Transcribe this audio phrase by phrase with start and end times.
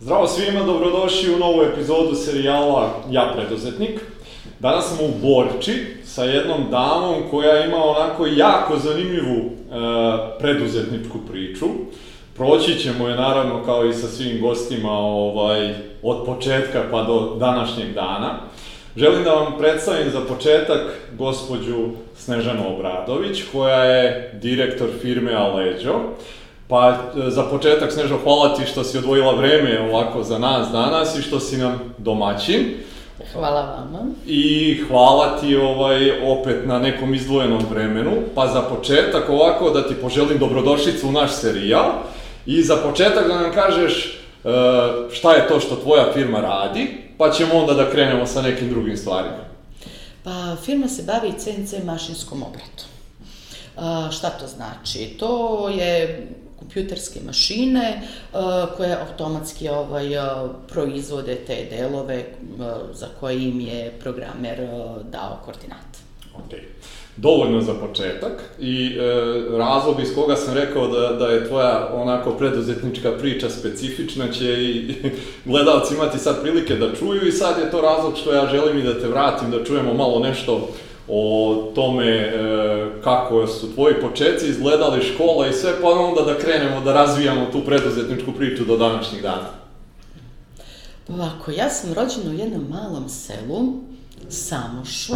[0.00, 4.00] Zdravo svima, dobrodošli u novu epizodu serijala Ja preduzetnik.
[4.58, 9.50] Danas smo u Borči sa jednom damom koja ima onako jako zanimljivu e,
[10.38, 11.66] preduzetničku priču.
[12.36, 17.94] Proći ćemo je naravno kao i sa svim gostima ovaj, od početka pa do današnjeg
[17.94, 18.40] dana.
[18.96, 20.80] Želim da vam predstavim za početak
[21.18, 25.94] gospođu Snežanu Obradović, koja je direktor firme Aleđo.
[26.68, 31.18] Pa e, za početak Snežo, hvala ti što si odvojila vreme ovako za nas danas
[31.18, 32.74] i što si nam domaćin.
[33.32, 34.10] Hvala vama.
[34.26, 38.12] I hvala ti ovaj, opet na nekom izdvojenom vremenu.
[38.34, 41.92] Pa za početak ovako da ti poželim dobrodošlicu u naš serijal.
[42.46, 44.48] I za početak da nam kažeš e,
[45.12, 48.96] šta je to što tvoja firma radi, pa ćemo onda da krenemo sa nekim drugim
[48.96, 49.48] stvarima.
[50.24, 52.88] Pa firma se bavi CNC mašinskom obratom.
[53.76, 55.04] A, šta to znači?
[55.18, 56.28] To je
[56.58, 62.24] kompjuterske mašine a, koje automatski ovaj, a, proizvode te delove
[62.60, 64.58] a, za koje im je programer
[65.10, 65.98] dao koordinate.
[66.34, 66.52] Ok.
[67.16, 69.00] Dovoljno za početak i e,
[69.58, 74.94] razlog iz koga sam rekao da, da je tvoja onako preduzetnička priča specifična će i
[75.50, 78.82] gledalci imati sad prilike da čuju i sad je to razlog što ja želim i
[78.82, 80.68] da te vratim da čujemo malo nešto
[81.08, 82.32] o tome e,
[83.04, 87.60] kako su tvoji početci izgledali škola i sve, pa onda da krenemo da razvijamo tu
[87.64, 89.48] preduzetničku priču do današnjih dana.
[91.08, 93.87] Ovako, ja sam rođena u jednom malom selu,
[94.30, 95.14] Samošu,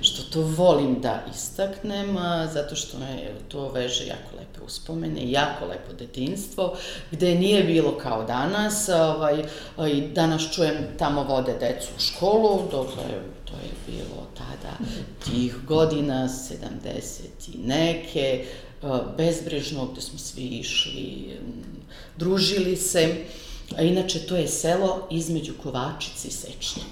[0.00, 2.16] što to volim da istaknem,
[2.52, 6.76] zato što me to veže jako lepe uspomene, jako lepo detinstvo,
[7.10, 9.44] gde nije bilo kao danas, ovaj,
[9.92, 13.04] i danas čujem tamo vode decu u školu, dokle
[13.44, 14.76] to je bilo tada
[15.24, 18.44] tih godina, 70 i neke,
[19.16, 21.38] bezbrižno, gde smo svi išli,
[22.16, 23.24] družili se,
[23.76, 26.82] a inače to je selo između Kovačice i Sečnje.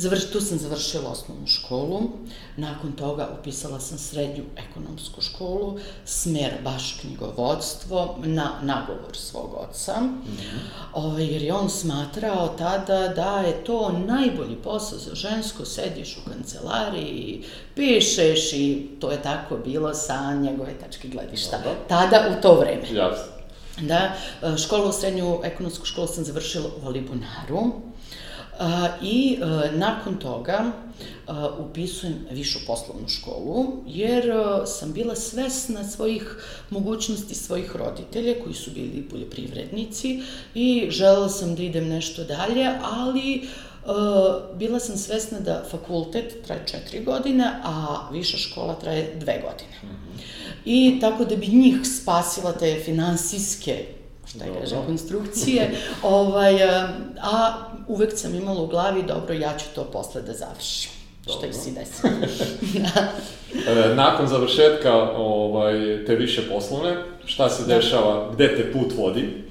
[0.00, 2.00] Završ, tu sam završila osnovnu školu,
[2.56, 10.22] nakon toga upisala sam srednju ekonomsku školu, smer baš knjigovodstvo, na nagovor svog oca, mm
[10.26, 10.58] -hmm.
[10.92, 16.30] ovaj, jer je on smatrao tada da je to najbolji posao za žensko, sediš u
[16.30, 21.56] kancelariji, pišeš i to je tako bilo sa njegove tačke gledišta.
[21.56, 21.80] Dobro.
[21.88, 22.88] Tada u to vreme.
[22.92, 23.32] Jasno.
[23.80, 24.12] Da,
[24.56, 27.89] školu, srednju ekonomsku školu sam završila u Alibunaru,
[29.02, 36.36] I e, nakon toga e, upisujem višu poslovnu školu, jer e, sam bila svesna svojih
[36.70, 40.22] mogućnosti svojih roditelja, koji su bili poljoprivrednici,
[40.54, 43.48] i želela sam da idem nešto dalje, ali
[44.56, 49.76] bila sam svesna da fakultet traje četiri godine, a viša škola traje dve godine.
[49.82, 50.22] -hmm.
[50.64, 53.86] I tako da bi njih spasila te finansijske
[54.30, 55.70] šta je kaže, konstrukcije,
[56.02, 56.62] ovaj,
[57.22, 57.52] a
[57.88, 60.90] uvek sam imala u glavi, dobro, ja ću to posle da završim.
[61.26, 61.38] Dobro.
[61.38, 62.12] Što i si desilo.
[62.72, 63.94] da.
[64.02, 67.74] Nakon završetka ovaj, te više poslovne, šta se da.
[67.74, 69.44] dešava, gde te put vodi?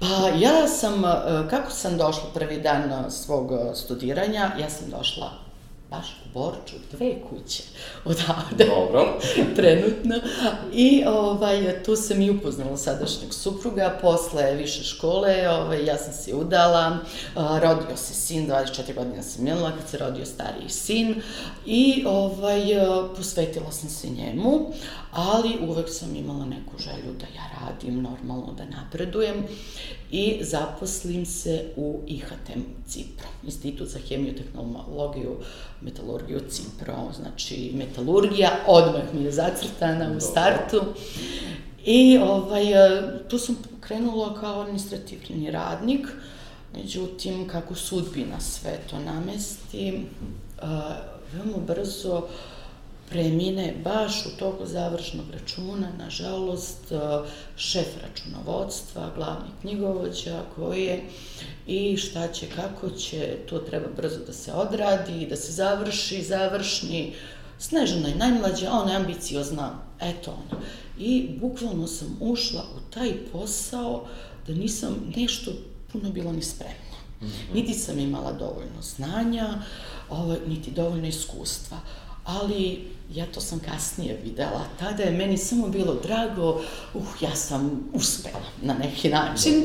[0.00, 1.02] Pa ja sam,
[1.50, 5.47] kako sam došla prvi dan svog studiranja, ja sam došla
[5.90, 7.62] baš u Borču, dve kuće
[8.04, 8.64] odavde.
[8.64, 9.18] Dobro.
[9.56, 10.14] trenutno.
[10.72, 16.34] I ovaj, tu sam i upoznala sadašnjeg supruga, posle više škole, ovaj, ja sam se
[16.34, 16.98] udala,
[17.34, 21.22] rodio se sin, 24 godina sam imala, kad se rodio stariji sin,
[21.66, 22.60] i ovaj,
[23.16, 24.72] posvetila sam se njemu,
[25.18, 29.44] ali uvek sam imala neku želju da ja radim, normalno da napredujem
[30.10, 35.36] i zaposlim se u IHTM Cipro, Institut za hemiju, tehnologiju,
[35.80, 40.82] metalurgiju Cipro, znači metalurgija, odmah mi je zacrtana u startu.
[41.84, 42.64] I ovaj,
[43.28, 46.06] tu sam krenula kao administrativni radnik,
[46.74, 50.00] međutim, kako sudbina sve to namesti,
[51.32, 52.28] veoma brzo
[53.10, 56.96] premine baš u toku završnog računa, nažalost, e,
[57.56, 61.02] šef računovodstva, glavni knjigovođa koji je
[61.66, 67.14] i šta će, kako će, to treba brzo da se odradi, da se završi, završni.
[67.58, 69.70] Snežana je najmlađa, ona je ambiciozna,
[70.00, 70.60] eto ona.
[70.98, 74.06] I bukvalno sam ušla u taj posao
[74.46, 75.50] da nisam nešto
[75.92, 76.98] puno bilo ni spremna.
[77.20, 77.54] Mm -hmm.
[77.54, 79.48] Niti sam imala dovoljno znanja,
[80.10, 81.78] ovaj, niti dovoljno iskustva
[82.28, 82.84] ali
[83.14, 84.64] ja to sam kasnije videla.
[84.78, 86.62] Tada je meni samo bilo drago,
[86.94, 89.64] uh, ja sam uspela na neki način.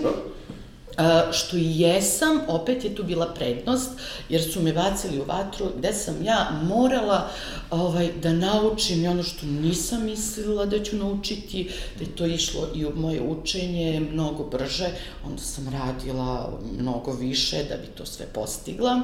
[0.98, 3.90] A, što i jesam, opet je tu bila prednost,
[4.30, 7.30] jer su me bacili u vatru gde sam ja morala
[7.72, 12.68] ovaj, da naučim i ono što nisam mislila da ću naučiti, da je to išlo
[12.76, 14.90] i u moje učenje mnogo brže,
[15.26, 19.02] onda sam radila mnogo više da bi to sve postigla.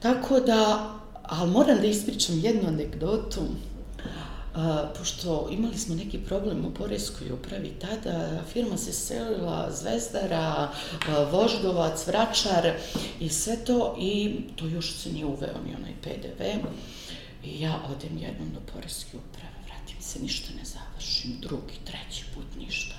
[0.00, 0.90] Tako da,
[1.26, 3.40] ali moram da ispričam jednu anegdotu,
[4.54, 10.70] A, pošto imali smo neki problem u Poreskoj upravi tada, firma se selila Zvezdara,
[11.08, 12.72] a, Voždovac, Vračar
[13.20, 16.42] i sve to i to još se nije uveo ni onaj PDV.
[17.44, 22.46] I ja odem jednom do Poreske uprave, vratim se, ništa ne završim, drugi, treći put
[22.58, 22.94] ništa.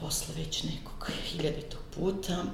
[0.00, 2.44] Posle već nekog hiljaditog puta,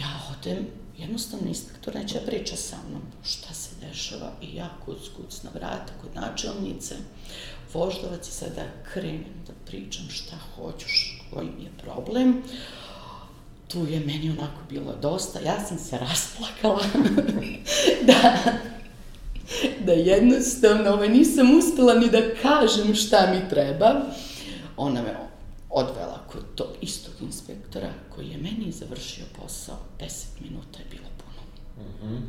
[0.00, 0.66] ja odem,
[0.98, 5.92] jednostavno inspektor neće priča sa mnom šta se dešava i ja kuc kuc na vrata
[6.02, 6.94] kod načelnice,
[7.74, 8.62] voždovac i sada
[8.92, 10.86] krenem da pričam šta hoću,
[11.34, 12.42] koji mi je problem.
[13.68, 16.84] Tu je meni onako bilo dosta, ja sam se rasplakala
[18.08, 18.38] da,
[19.84, 23.94] da jednostavno ovaj, nisam uspela ni da kažem šta mi treba.
[24.76, 25.27] Ona me
[25.70, 30.08] odvela kod tog istog inspektora koji je meni završio posao, 10
[30.40, 31.42] minuta je bilo puno.
[31.78, 32.20] Mm -hmm.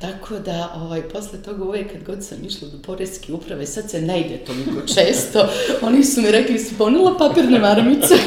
[0.00, 4.00] Tako da, ovaj, posle toga uvek kad god sam išla do poreske uprave, sad se
[4.00, 5.48] ne ide toliko često,
[5.88, 8.14] oni su mi rekli, si ponela papirne maramice.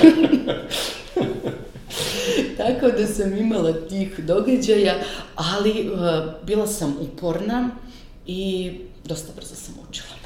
[2.57, 4.95] Tako da sam imala tih događaja,
[5.35, 5.99] ali uh,
[6.43, 7.69] bila sam uporna
[8.25, 8.71] i
[9.05, 10.16] dosta brzo sam učila.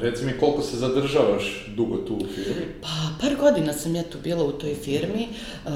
[0.00, 2.66] Reci mi koliko se zadržavaš dugo tu u firmi?
[2.82, 2.88] Pa,
[3.20, 5.28] par godina sam ja tu bila u toj firmi.
[5.64, 5.72] Uh,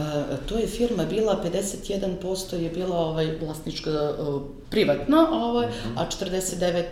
[0.47, 5.93] to je firma bila, 51% je bila ovaj, vlasnička uh, privatna, ovaj, -huh.
[5.97, 6.07] a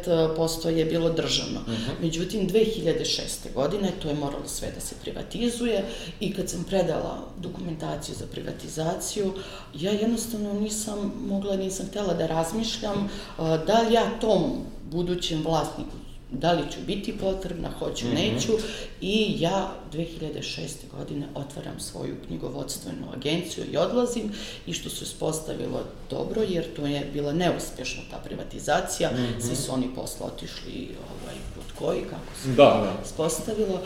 [0.09, 1.61] 49% je bilo državno.
[1.67, 2.03] -huh.
[2.03, 3.55] Međutim, 2006.
[3.55, 5.85] godine to je moralo sve da se privatizuje
[6.21, 9.33] i kad sam predala dokumentaciju za privatizaciju,
[9.75, 12.99] ja jednostavno nisam mogla, nisam htela da razmišljam
[13.39, 14.43] uh, da li ja tom
[14.91, 18.15] budućem vlasniku da li ću biti potrebna, hoću, mm -hmm.
[18.15, 18.53] neću
[19.01, 20.69] i ja 2006.
[20.97, 24.33] godine otvaram svoju knjigovodstvenu agenciju i odlazim
[24.67, 29.47] i što se uspostavilo dobro jer to je bila neuspešna ta privatizacija, mm -hmm.
[29.47, 32.95] svi su oni posle otišli ovaj, put koji, kako se da, da.
[33.05, 33.81] uspostavilo,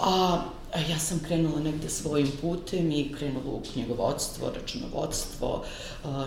[0.00, 0.42] a A
[0.80, 5.64] ja sam krenula negde svojim putem i krenula u knjigovodstvo, računovodstvo.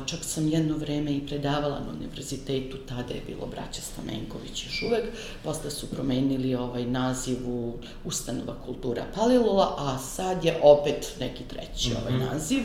[0.06, 5.06] Čak sam jedno vreme i predavala na univerzitetu, tada je bilo braća Stamenković još uvek.
[5.44, 7.74] Posle su promenili ovaj naziv u
[8.06, 12.26] Ustanova kultura Palilula, a sad je opet neki treći ovaj mhm.
[12.26, 12.62] naziv.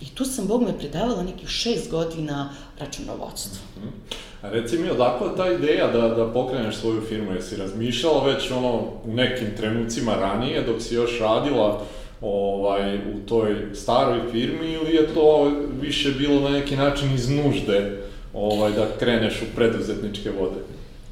[0.00, 3.58] I tu sam, Bog me, predavala nekih šest godina računovodstvo.
[3.76, 4.31] Mm -hmm.
[4.42, 7.32] Reci mi, odakle ta ideja da, da pokreneš svoju firmu?
[7.32, 8.72] Jesi razmišljala već ono
[9.04, 11.82] u nekim trenucima ranije dok si još radila
[12.20, 18.02] ovaj, u toj staroj firmi ili je to više bilo na neki način iz nužde
[18.34, 20.60] ovaj, da kreneš u preduzetničke vode?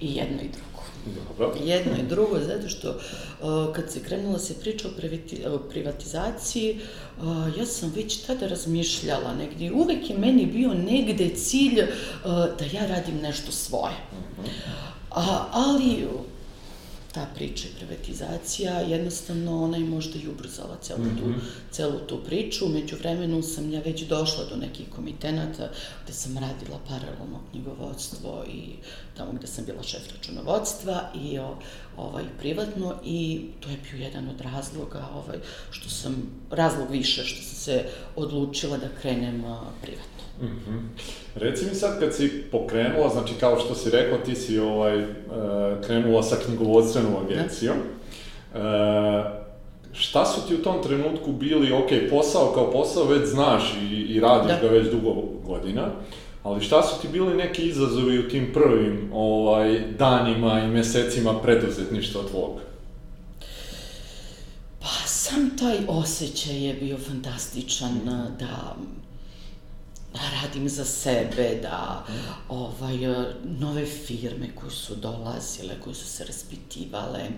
[0.01, 0.70] I jedno i drugo.
[1.07, 1.55] Dobro.
[1.65, 4.89] Jedno i drugo, zato što uh, kad se krenula se priča
[5.47, 6.81] o privatizaciji,
[7.19, 9.73] uh, ja sam već tada razmišljala negdje.
[9.73, 11.89] Uvek je meni bio negde cilj uh,
[12.31, 13.95] da ja radim nešto svoje.
[14.13, 14.81] Uh -huh.
[15.11, 16.07] A, ali
[17.13, 21.19] ta priča i privatizacija, jednostavno ona je možda i ubrzala celu, mm -hmm.
[21.19, 21.41] tu,
[21.71, 22.69] celu tu priču.
[22.69, 25.71] Među vremenu sam ja već došla do nekih komitenata
[26.05, 28.63] gde sam radila paralelno knjigovodstvo i
[29.17, 31.59] tamo gde sam bila šef računovodstva i o,
[31.97, 35.39] ovaj, privatno i to je bio jedan od razloga ovaj,
[35.71, 36.15] što sam,
[36.51, 37.85] razlog više što sam se
[38.17, 39.45] odlučila da krenem
[39.83, 40.10] privatno.
[40.41, 40.81] Mm -hmm.
[41.35, 45.07] Reci mi sad kad si pokrenula, znači kao što si rekla, ti si ovaj, uh,
[45.87, 47.77] krenula sa knjigovodstvenom agencijom.
[48.55, 48.61] Uh,
[49.93, 54.21] šta su ti u tom trenutku bili, ok, posao kao posao već znaš i, i
[54.21, 54.69] radiš da.
[54.69, 55.15] ga već dugo
[55.47, 55.91] godina,
[56.43, 62.23] ali šta su ti bili neki izazovi u tim prvim ovaj, danima i mesecima preduzetništva
[62.31, 62.61] tvog?
[64.81, 68.01] Pa sam taj osjećaj je bio fantastičan
[68.39, 68.77] da
[70.13, 72.05] da radim za sebe, da
[72.49, 72.99] ovaj,
[73.45, 77.29] nove firme koje su dolazile, koje su se raspitivale,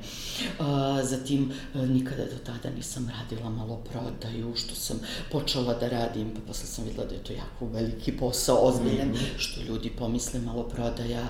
[1.02, 5.00] zatim nikada do tada nisam radila malo prodaju, što sam
[5.32, 9.14] počela da radim, pa posle sam videla da je to jako veliki posao, ozbiljan, mm
[9.14, 9.38] -hmm.
[9.38, 11.28] što ljudi pomisle malo prodaja,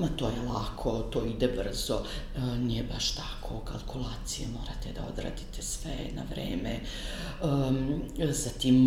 [0.00, 2.02] ma to je lako, to ide brzo,
[2.58, 6.80] nije baš tako, kalkulacije morate da odradite sve na vreme,
[8.32, 8.84] zatim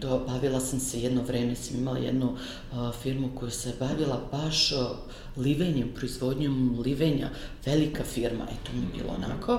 [0.00, 4.20] do, bavila sam se se jedno vreme, sam imala jednu uh, firmu koja se bavila
[4.32, 4.78] baš uh,
[5.36, 7.28] livenjem, proizvodnjom livenja,
[7.66, 9.58] velika firma, eto mi je bilo onako,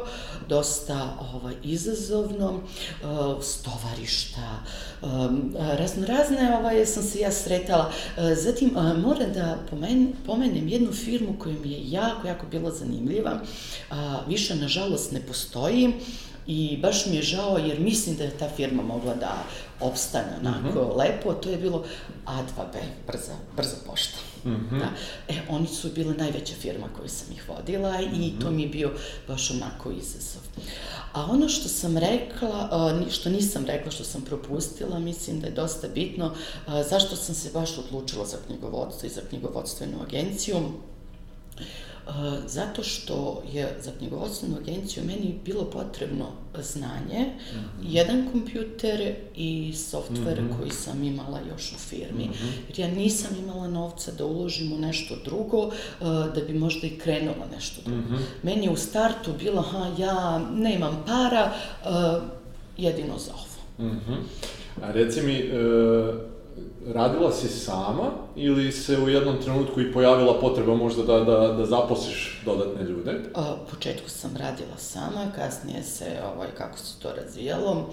[0.49, 4.63] dosta ovaj, izazovno, uh, stovarišta,
[5.01, 7.89] um, razno razne ovaj, sam se ja sretala.
[7.89, 12.71] Uh, zatim, uh, moram da pomen, pomenem jednu firmu koja mi je jako, jako bila
[12.71, 13.41] zanimljiva,
[13.91, 15.93] uh, više nažalost ne postoji,
[16.47, 19.43] I baš mi je žao jer mislim da je ta firma mogla da
[19.79, 20.97] opstane onako mm -hmm.
[20.97, 21.85] lepo, to je bilo
[22.25, 24.17] A2B, brza, brza pošta.
[24.45, 24.79] Mm -hmm.
[24.79, 24.89] da.
[25.27, 28.27] E, oni su bile najveća firma koju sam ih vodila mm -hmm.
[28.27, 28.91] i to mi je bio
[29.27, 30.41] baš onako izazov.
[31.13, 32.69] A ono što sam rekla,
[33.11, 36.35] što nisam rekla, što sam propustila, mislim da je dosta bitno,
[36.89, 40.57] zašto sam se baš odlučila za knjigovodstvo i za knjigovodstvenu agenciju.
[42.45, 46.25] Zato što je za knjigovodstvenu agenciju meni bilo potrebno
[46.59, 47.85] znanje, mm -hmm.
[47.89, 50.57] jedan kompjuter i softver mm -hmm.
[50.57, 52.25] koji sam imala još u firmi.
[52.25, 52.51] Mm -hmm.
[52.67, 55.71] Jer ja nisam imala novca da uložim u nešto drugo,
[56.35, 58.01] da bi možda i krenula nešto drugo.
[58.01, 58.19] Mm -hmm.
[58.43, 61.53] Meni je u startu bilo, ha, ja nemam para,
[62.77, 63.89] jedino za ovo.
[63.89, 64.17] Mm -hmm.
[64.81, 66.36] A reci mi, e
[66.93, 71.65] radila si sama ili se u jednom trenutku i pojavila potreba možda da, da, da
[71.65, 73.19] zaposliš dodatne ljude?
[73.35, 77.89] A, u početku sam radila sama, kasnije se, ovaj, kako se to razvijalo,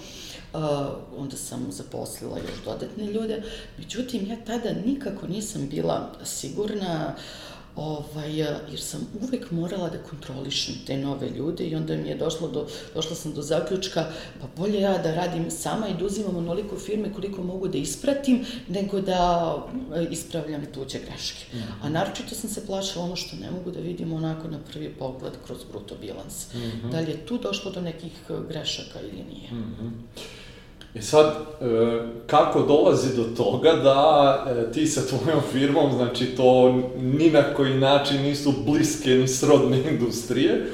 [0.52, 3.42] a, onda sam zaposlila još dodatne ljude.
[3.78, 8.36] Međutim, ja tada nikako nisam bila sigurna uh, ovaj,
[8.70, 12.66] jer sam uvek morala da kontrolišem te nove ljude i onda mi je došlo do,
[12.94, 14.06] došla sam do zaključka,
[14.40, 18.44] pa bolje ja da radim sama i da uzimam onoliko firme koliko mogu da ispratim,
[18.68, 19.56] nego da
[19.94, 21.44] e, ispravljam tuđe greške.
[21.52, 21.58] Mm.
[21.82, 25.32] A naročito sam se plašala ono što ne mogu da vidim onako na prvi pogled
[25.46, 26.54] kroz bruto bilans.
[26.54, 26.90] Mm -hmm.
[26.90, 28.12] Da li je tu došlo do nekih
[28.48, 29.52] grešaka ili nije.
[29.52, 29.90] Mm -hmm.
[30.94, 31.34] I sad, e,
[32.26, 37.74] kako dolazi do toga da e, ti sa tvojom firmom, znači to ni na koji
[37.74, 40.66] način nisu bliske ni srodne industrije,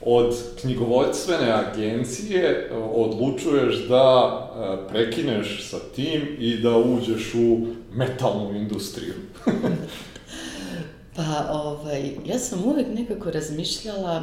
[0.00, 9.14] od knjigovodstvene agencije odlučuješ da e, prekineš sa tim i da uđeš u metalnu industriju.
[11.16, 14.22] pa, ovaj, ja sam uvek nekako razmišljala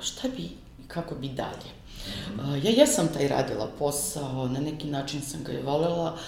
[0.00, 0.48] šta bi,
[0.88, 1.81] kako bi dalje.
[2.62, 6.18] Ja jesam taj radila posao, na neki način sam ga je volela,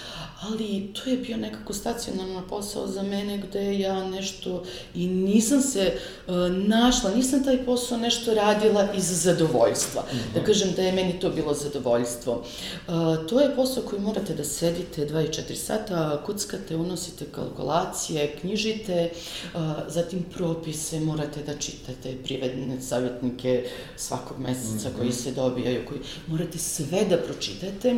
[0.40, 4.62] ali to je bio nekako stacionarno posao za mene gde ja nešto
[4.94, 5.92] i nisam se
[6.26, 10.02] uh, našla, nisam taj posao nešto radila iz zadovoljstva.
[10.02, 10.34] Mm -hmm.
[10.34, 12.32] Da kažem da je meni to bilo zadovoljstvo.
[12.32, 19.10] Uh, to je posao koji morate da sedite 24 sata, kuckate, unosite kalkulacije, knjižite,
[19.54, 23.64] uh, zatim propise morate da čitate, privedne savjetnike
[23.96, 24.98] svakog meseca mm -hmm.
[24.98, 25.32] koji se
[25.64, 27.96] dobijaju, koji morate sve da pročitate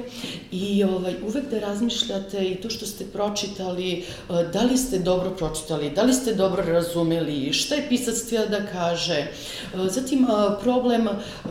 [0.53, 4.03] i ovaj, uvek da razmišljate i to što ste pročitali, e,
[4.53, 8.67] da li ste dobro pročitali, da li ste dobro razumeli, šta je pisac htio da
[8.67, 9.15] kaže.
[9.15, 9.29] E,
[9.91, 10.27] zatim e,
[10.63, 11.09] problem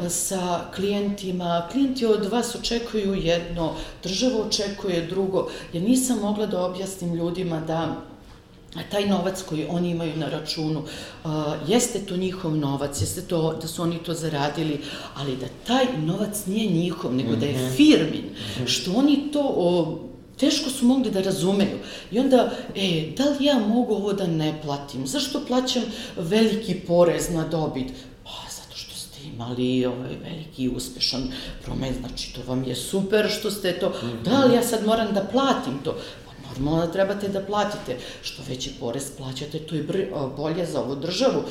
[0.09, 5.49] sa klijentima, klijenti od vas očekuju jedno, država očekuje drugo.
[5.73, 7.95] Ja nisam mogla da objasnim ljudima da
[8.83, 11.31] taj novac koji oni imaju na računu, uh,
[11.67, 14.81] jeste to njihov novac, jeste to da su oni to zaradili,
[15.15, 17.39] ali da taj novac nije njihov, nego mm -hmm.
[17.39, 17.75] da je mhm.
[17.75, 18.67] firmin, mm -hmm.
[18.67, 19.99] što oni to o,
[20.37, 21.77] teško su mogli da razumeju.
[22.11, 25.07] I onda, e, da li ja mogu ovo da ne platim?
[25.07, 25.83] Zašto plaćam
[26.17, 27.91] veliki porez na dobit?
[28.23, 31.31] Pa, zato što ste imali ovaj veliki i uspešan
[31.63, 33.93] promet, znači to vam je super što ste to,
[34.25, 35.97] da li ja sad moram da platim to?
[36.57, 41.43] Normalno da trebate da platite, što veći porez plaćate, to je bolje za ovu državu.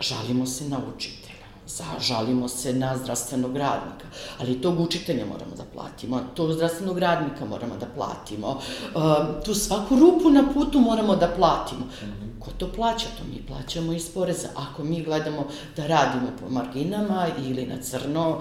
[0.00, 1.26] Žalimo se na učite
[1.66, 4.06] zažalimo se na zdravstvenog radnika,
[4.40, 9.02] ali tog učitelja moramo da platimo, tog zdravstvenog radnika moramo da platimo, uh,
[9.44, 11.86] tu svaku rupu na putu moramo da platimo.
[12.02, 12.40] Mhm.
[12.40, 13.06] Ko to plaća?
[13.18, 14.48] To mi plaćamo iz poreza.
[14.56, 15.46] Ako mi gledamo
[15.76, 18.40] da radimo po marginama ili na crno,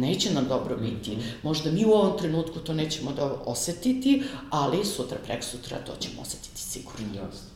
[0.00, 1.16] neće nam dobro biti.
[1.42, 6.22] Možda mi u ovom trenutku to nećemo da osetiti, ali sutra, prek sutra to ćemo
[6.22, 7.06] osetiti sigurno.
[7.14, 7.54] Jasno.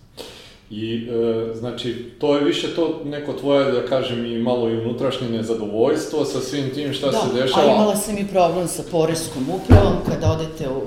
[0.70, 5.28] I, e, znači, to je više to neko tvoje, da kažem, i malo i unutrašnje
[5.28, 7.62] nezadovoljstvo sa svim tim šta da, se dešava.
[7.62, 10.82] Da, a imala sam i problem sa poreskom upravom, kada odete u,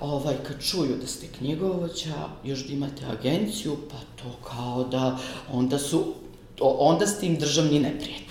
[0.00, 5.18] ovaj, kad čuju da ste knjigovođa, još da imate agenciju, pa to kao da
[5.52, 6.04] onda su
[6.60, 8.30] onda s tim državni neprijatelj.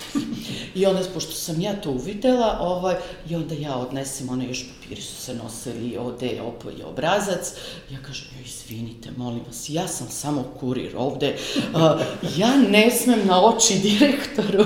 [0.74, 2.94] I onda, pošto sam ja to uvidela, ovaj,
[3.30, 7.52] i onda ja odnesem, one još papiri su se nosili, ode, opo i obrazac,
[7.90, 11.36] ja kažem, joj, izvinite, molim vas, ja sam samo kurir ovde,
[11.74, 11.80] uh,
[12.36, 14.64] ja ne smem na oči direktoru.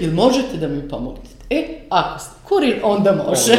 [0.00, 1.28] Ili možete da mi pomognete?
[1.50, 3.56] E, ako ste kurir, onda može.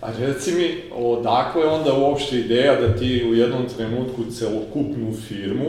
[0.00, 5.66] A reci mi, odakle onda uopšte ideja da ti u jednom trenutku celokupnu firmu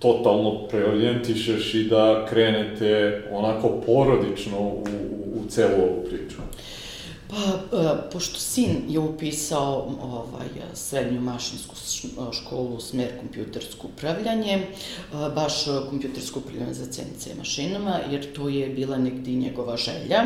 [0.00, 4.84] totalno preorijentišeš i da krenete onako porodično u,
[5.34, 6.36] u, u celu ovu priču?
[7.30, 11.74] Pa, e, pošto sin je upisao ovaj, srednju mašinsku
[12.32, 14.66] školu, smer kompjutersko upravljanje, e,
[15.34, 20.22] baš kompjutersko upravljanje za CNC mašinama, jer to je bila negdje njegova želja.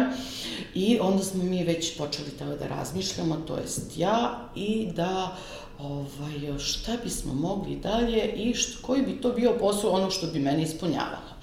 [0.75, 5.37] I onda smo mi već počeli tako da razmišljamo, to jest ja, i da
[5.79, 10.39] ovaj, šta bismo mogli dalje i što, koji bi to bio posao ono što bi
[10.39, 11.35] mene ispunjavalo.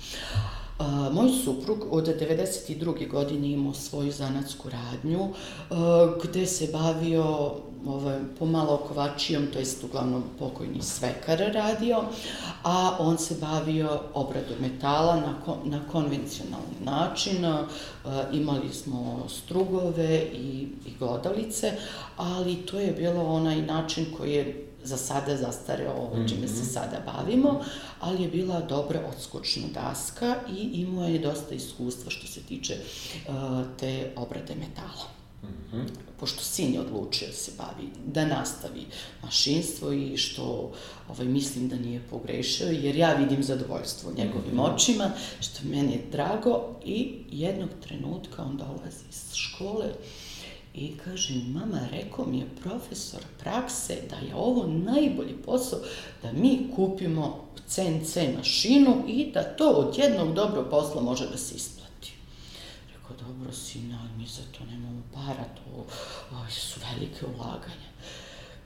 [0.80, 3.10] A, moj suprug od 92.
[3.10, 5.30] godine imao svoju zanatsku radnju,
[5.70, 7.52] a, gde se bavio
[7.88, 12.04] ovaj, pomalo kovačijom, to jest uglavnom pokojni svekar radio,
[12.64, 17.46] a on se bavio obradom metala na, kon, na konvencionalni način.
[18.34, 21.72] Imali smo strugove i, i glodalice,
[22.18, 26.72] ali to je bilo onaj način koji je za sada zastareo ovo čime se mhm.
[26.72, 27.64] sada bavimo,
[28.00, 33.34] ali je bila dobra odskočna daska i imao je dosta iskustva što se tiče uh,
[33.80, 35.08] te obrade metala.
[35.44, 36.11] Mm -hmm.
[36.22, 38.86] Pošto sin je odlučio da se bavi, da nastavi
[39.24, 40.72] mašinstvo i što
[41.10, 44.74] ovaj, mislim da nije pogrešio, jer ja vidim zadovoljstvo u njegovim -hmm.
[44.74, 49.86] očima, što meni je drago i jednog trenutka on dolazi iz škole
[50.74, 55.80] I kaže, mama, rekao mi je profesor prakse da je ovo najbolji posao
[56.24, 61.56] da mi kupimo CNC mašinu i da to od jednog dobrog posla može da se
[61.56, 61.81] isplati.
[63.12, 65.86] Rekao, dobro, sina, ali mi za to nemamo para, to
[66.32, 67.92] oj, su velike ulaganja.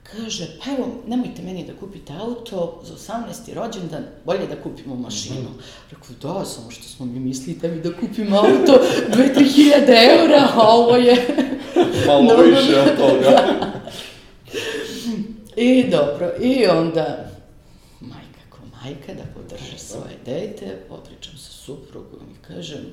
[0.03, 3.53] Kaže, pa evo, nemojte meni da kupite auto za 18.
[3.53, 5.49] rođendan, bolje da kupimo mašinu.
[5.49, 5.91] Mm -hmm.
[5.91, 10.61] Rekao, da, samo što smo mi mislite mi da kupimo auto 2-3 hiljade eura, a
[10.61, 11.27] ovo je...
[12.07, 13.29] Malo više od toga.
[13.31, 13.81] da.
[15.55, 17.31] I dobro, i onda,
[18.01, 22.85] majka ko majka, da podrži svoje dete, popričam sa suprugom i kažem,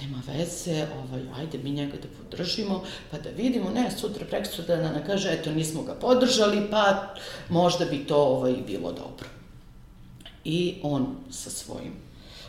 [0.00, 4.76] nema veze, ovaj, ajde mi njega da podržimo, pa da vidimo, ne, sutra, prek sutra
[4.76, 7.14] da nam kaže, eto, nismo ga podržali, pa
[7.48, 9.28] možda bi to ovaj, bilo dobro.
[10.44, 12.07] I on sa svojim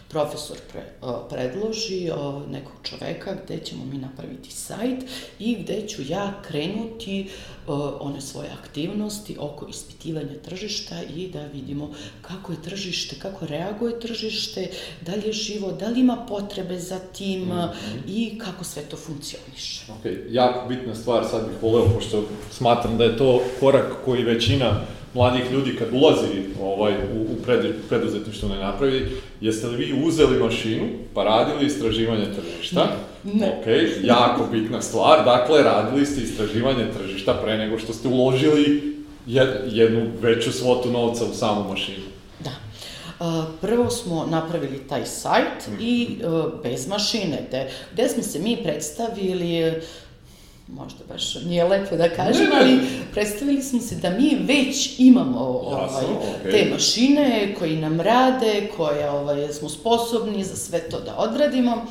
[0.09, 5.03] profesor pre, o, predloži o, nekog čoveka gde ćemo mi napraviti sajt
[5.39, 7.29] i gde ću ja krenuti
[7.67, 14.00] o, one svoje aktivnosti oko ispitivanja tržišta i da vidimo kako je tržište, kako reaguje
[14.00, 14.67] tržište,
[15.01, 17.72] da li je živo, da li ima potrebe za tim mm -hmm.
[18.07, 19.91] i kako sve to funkcioniše.
[19.91, 24.81] Ok, jako bitna stvar, sad bih voleo, pošto smatram da je to korak koji većina
[25.13, 26.27] mladih ljudi kad ulazi
[26.61, 32.25] ovaj, u, u pred, preduzetništvo ne napravi, jeste li vi uzeli mašinu pa radili istraživanje
[32.25, 32.87] tržišta?
[33.24, 33.48] Ne.
[33.48, 33.67] Ok,
[34.03, 38.95] jako bitna stvar, dakle radili ste istraživanje tržišta pre nego što ste uložili
[39.27, 42.05] jed, jednu veću svotu novca u samu mašinu.
[42.39, 42.51] Da.
[43.61, 46.17] Prvo smo napravili taj sajt i
[46.63, 49.74] bez mašine, gde, gde smo se mi predstavili
[50.74, 52.79] možda baš nije lepo da kažem, ali
[53.14, 56.51] predstavili smo se da mi već imamo ovaj, okay.
[56.51, 61.86] te mašine koji nam rade, koje ovaj, smo sposobni za sve to da odradimo.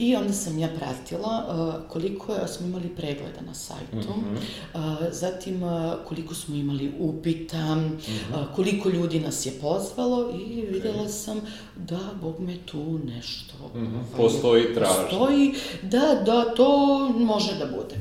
[0.00, 4.36] I onda sam ja pratila uh, koliko je, smo imali pregleda na sajtu, mm -hmm.
[4.74, 8.40] uh, zatim uh, koliko smo imali upita, mm -hmm.
[8.40, 11.40] uh, koliko ljudi nas je pozvalo i videla sam
[11.76, 13.54] da, Bog me tu nešto...
[13.74, 13.94] Mm -hmm.
[13.94, 15.04] ovaj, postoji tražnje.
[15.10, 17.96] Postoji, da, da, to može da bude.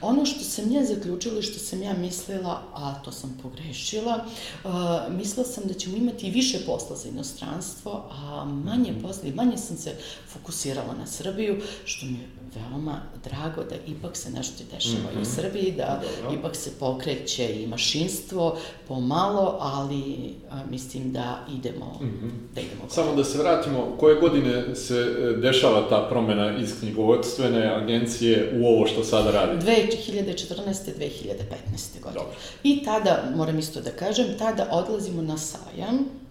[0.00, 4.24] Ono što sam ja zaključila i što sam ja mislila, a to sam pogrešila,
[4.64, 4.70] uh,
[5.16, 9.02] mislila sam da ćemo imati više posla za inostranstvo, a manje mhm.
[9.02, 9.96] posla i manje sam se
[10.28, 15.06] fokusirala na Srbiju Srbiju, što mi je veoma drago da ipak se nešto dešava mm
[15.06, 15.18] -hmm.
[15.18, 15.30] u mhm.
[15.30, 16.38] Srbiji, da Dobro.
[16.38, 22.54] ipak se pokreće i mašinstvo pomalo, ali a, mislim da idemo, mm -hmm.
[22.54, 22.82] da idemo.
[22.88, 28.66] Samo da se vratimo, koje godine se e, dešava ta promena iz knjigovodstvene agencije u
[28.66, 29.66] ovo što sada radi?
[29.66, 30.92] 2014.
[30.98, 32.00] 2015.
[32.02, 32.14] godine.
[32.14, 32.34] Dobro.
[32.62, 36.21] I tada, moram isto da kažem, tada odlazimo na sajam,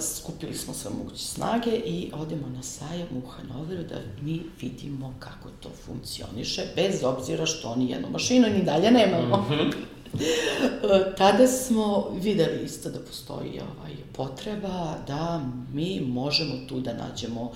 [0.00, 5.48] skupili smo sve moguće snage i odemo na sajam u Hanoveru da mi vidimo kako
[5.60, 9.36] to funkcioniše, bez obzira što oni jednu mašinu ni dalje nemamo.
[9.36, 9.72] Mm -hmm.
[11.18, 15.40] Tada smo videli isto da postoji ovaj potreba da
[15.72, 17.52] mi možemo tu da nađemo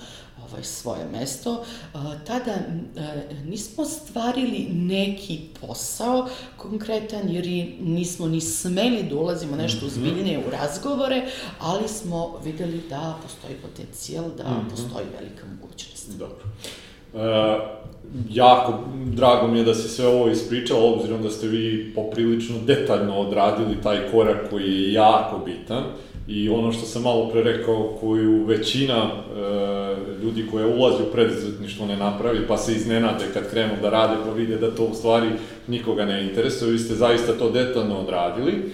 [0.51, 1.63] ovaj, svoje mesto.
[2.27, 2.55] Tada
[3.45, 7.45] nismo stvarili neki posao konkretan, jer
[7.81, 9.85] nismo ni smeli da ulazimo nešto mhm.
[9.85, 11.25] uzbiljnije u razgovore,
[11.59, 14.69] ali smo videli da postoji potencijal, da mm -hmm.
[14.69, 16.09] postoji velika mogućnost.
[16.17, 16.43] Dobro.
[17.13, 17.59] E,
[18.29, 23.19] jako drago mi je da se sve ovo ispričalo, obzirom da ste vi poprilično detaljno
[23.19, 25.83] odradili taj korak koji je jako bitan.
[26.29, 31.85] I ono što sam malo pre rekao, koju većina e, ljudi koja ulazi u preduzetništvo
[31.85, 35.29] ne napravi, pa se iznenade kad krenu da rade, pa vide da to u stvari
[35.67, 38.71] nikoga ne interesuje, vi ste zaista to detaljno odradili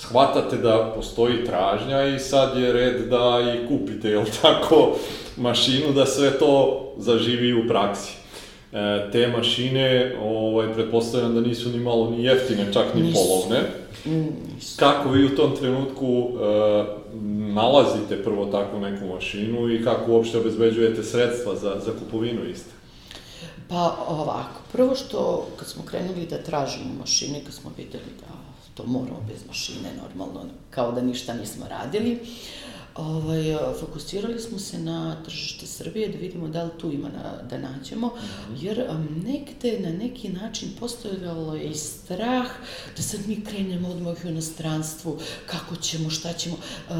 [0.00, 4.96] shvatate da postoji tražnja i sad je red da i kupite, jel tako,
[5.36, 8.19] mašinu da sve to zaživi u praksi.
[8.72, 13.18] E, te mašine, ovaj, pretpostavljam da nisu ni malo ni jeftine, čak ni nisu.
[13.18, 13.60] polovne.
[14.04, 14.76] Nisu.
[14.78, 16.84] Kako vi u tom trenutku e,
[17.54, 22.70] nalazite prvo takvu neku mašinu i kako uopšte obezbeđujete sredstva za, za kupovinu iste?
[23.68, 28.34] Pa ovako, prvo što kad smo krenuli da tražimo mašine, kad smo videli da
[28.74, 32.12] to moramo bez mašine, normalno, kao da ništa nismo radili.
[32.12, 32.28] Uh,
[33.00, 37.58] ovaj, fokusirali smo se na tržište Srbije da vidimo da li tu ima na, da
[37.58, 38.56] nađemo, -hmm.
[38.60, 38.84] jer
[39.24, 42.46] negde na neki način postojalo je i strah
[42.96, 46.56] da sad mi krenemo odmah u inostranstvu, kako ćemo, šta ćemo.
[46.90, 46.96] Um,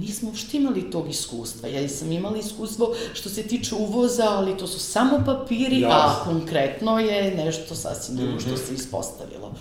[0.00, 1.68] nismo uopšte imali tog iskustva.
[1.68, 5.96] Ja sam imala iskustvo što se tiče uvoza, ali to su samo papiri, Jasne.
[5.96, 8.46] a konkretno je nešto sasvim drugo mm -hmm.
[8.46, 9.54] što se ispostavilo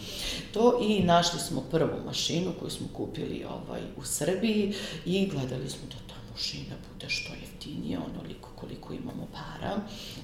[0.55, 4.73] to i našli smo prvu mašinu koju smo kupili ovaj, u Srbiji
[5.05, 9.75] i gledali smo da ta mašina bude što jeftinija, onoliko koliko imamo para,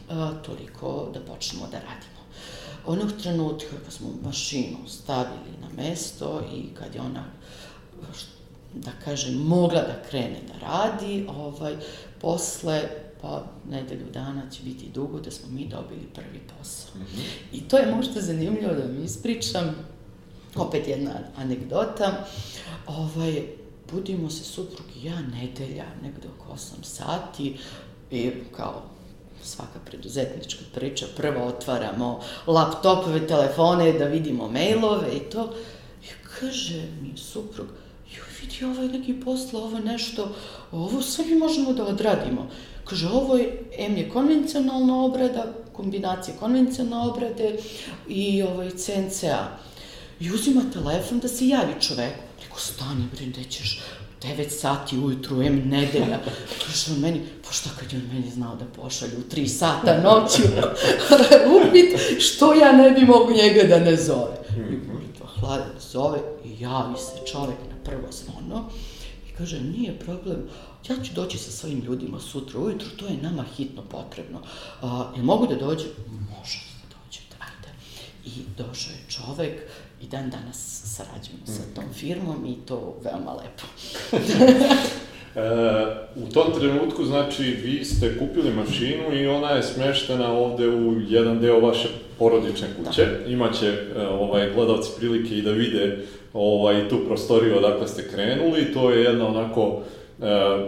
[0.09, 2.21] a, toliko da počnemo da radimo.
[2.85, 7.25] Onog trenutka kad smo mašinu stavili na mesto i kad je ona
[8.73, 11.75] da kažem, mogla da krene da radi, ovaj,
[12.21, 12.81] posle
[13.21, 16.91] pa nedelju dana će biti dugo da smo mi dobili prvi posao.
[16.95, 17.57] Mm -hmm.
[17.57, 19.75] I to je možda zanimljivo da vam ispričam,
[20.55, 22.25] opet jedna anegdota,
[22.87, 23.60] ovaj,
[23.91, 27.57] budimo se suprug i ja nedelja, negde oko 8 sati,
[28.11, 28.81] i kao
[29.43, 35.53] svaka preduzetnička priča, prvo otvaramo laptopove, telefone, da vidimo mailove i to.
[36.03, 36.07] I
[36.39, 37.67] kaže mi suprug,
[38.11, 40.35] joj vidi, ovo je neki posla, ovo nešto,
[40.71, 42.49] ovo sve mi možemo da odradimo.
[42.85, 47.57] Kaže, ovo je, M je konvencionalna obrada, kombinacija konvencionalne obrade
[48.07, 49.47] i ovaj CNCA.
[50.19, 52.30] I uzima telefon da se javi čoveku.
[52.51, 53.79] Rekao, stani bre, gde ćeš?
[54.21, 56.19] 9 sati ujutru, em nedelja.
[56.65, 60.01] Kaže on meni, pa šta kad je on meni znao da pošalju u 3 sata
[60.01, 60.41] noću
[61.57, 64.35] upit, što ja ne bi mogu njega da ne zove.
[65.03, 68.69] I to hladan zove i javi se čovek na prvo zvono
[69.29, 70.49] i kaže, nije problem,
[70.89, 74.41] ja ću doći sa svojim ljudima sutra ujutru, to je nama hitno potrebno.
[74.81, 75.85] A, jel mogu da dođe?
[76.07, 77.69] Može da dođete, ajde.
[78.25, 79.61] I došao je čovek,
[80.03, 83.63] i dan danas sarađujemo sa tom firmom i to veoma lepo.
[85.35, 85.49] e,
[86.15, 91.39] u tom trenutku, znači, vi ste kupili mašinu i ona je smeštena ovde u jedan
[91.39, 91.87] deo vaše
[92.19, 93.05] porodične kuće.
[93.05, 93.31] Da.
[93.31, 98.73] Imaće e, ovaj, gledalci prilike i da vide ovaj, tu prostoriju odakle ste krenuli.
[98.73, 99.81] To je jedna onako
[100.21, 100.25] e,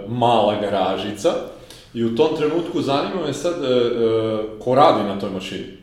[0.07, 1.33] mala garažica.
[1.93, 5.82] I u tom trenutku zanima me sad e, e, ko radi na toj mašini.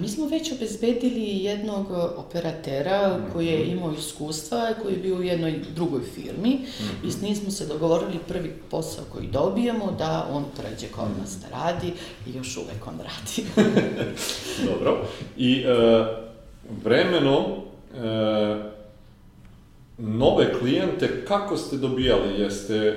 [0.00, 3.70] Mi smo već obezbedili jednog e, operatera koji je mhm.
[3.70, 6.58] imao iskustva, koji je bio u jednoj drugoj firmi
[7.04, 11.20] i s njim smo se dogovorili prvi posao koji dobijemo da on pređe kod mhm.
[11.20, 11.92] nas da radi
[12.26, 13.48] i još uvek on radi.
[14.72, 15.06] Dobro.
[15.36, 16.04] I e,
[16.84, 18.72] vremenom e,
[19.98, 22.40] nove klijente, kako ste dobijali?
[22.40, 22.96] Jeste, e,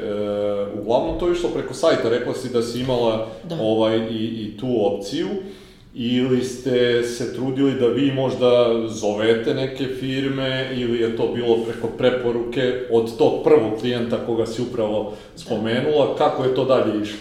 [0.82, 3.58] uglavnom to išlo preko sajta, rekla si da si imala da.
[3.62, 5.28] ovaj, i, i tu opciju
[5.96, 11.88] ili ste se trudili da vi možda zovete neke firme ili je to bilo preko
[11.88, 17.20] preporuke od tog prvog klijenta koga si upravo spomenula, kako je to dalje išlo?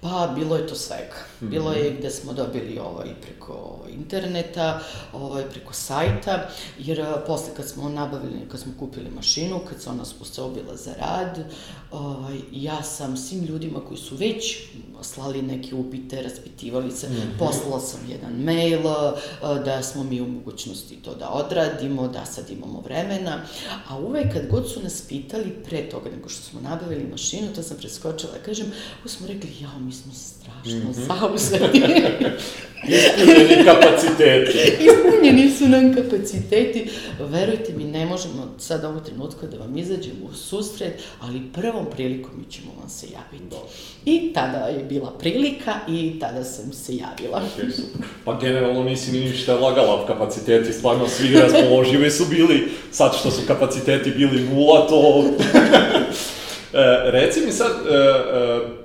[0.00, 1.27] Pa, bilo je to svega.
[1.40, 1.98] Bilo je mhm.
[1.98, 4.80] gde smo dobili ovaj, preko interneta,
[5.12, 6.48] ovaj, preko sajta,
[6.78, 11.44] jer posle kad smo nabavili, kad smo kupili mašinu, kad se ona sposobila za rad,
[11.90, 14.58] ovaj, ja sam svim ljudima koji su već
[15.02, 17.38] slali neke upite, raspitivali se, mm -hmm.
[17.38, 18.82] poslala sam jedan mail
[19.64, 23.42] da smo mi u mogućnosti to da odradimo, da sad imamo vremena,
[23.88, 27.62] a uvek kad god su nas pitali pre toga nego što smo nabavili mašinu, to
[27.62, 28.72] sam preskočila, kažem,
[29.06, 31.82] smo rekli, jao, mi smo strašno mm -hmm zauzeti.
[32.88, 34.58] Ispunjeni kapaciteti.
[34.84, 36.90] Ispunjeni su nam kapaciteti.
[37.20, 42.30] Verujte mi, ne možemo sad ovog trenutka da vam izađemo u susret, ali prvom prilikom
[42.38, 43.56] mi ćemo vam se javiti.
[44.04, 47.42] I tada je bila prilika i tada sam se javila.
[47.42, 48.06] Okay, super.
[48.24, 53.42] Pa generalno nisi ni ništa lagala, kapaciteti stvarno svi raspoloživi su bili, sad što su
[53.46, 55.24] kapaciteti bili nula, to...
[56.72, 58.77] e, reci mi sad, e, e,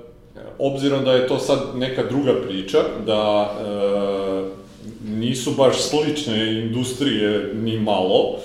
[0.58, 4.64] obzirom da je to sad neka druga priča, da e,
[5.08, 8.36] nisu baš slične industrije ni malo,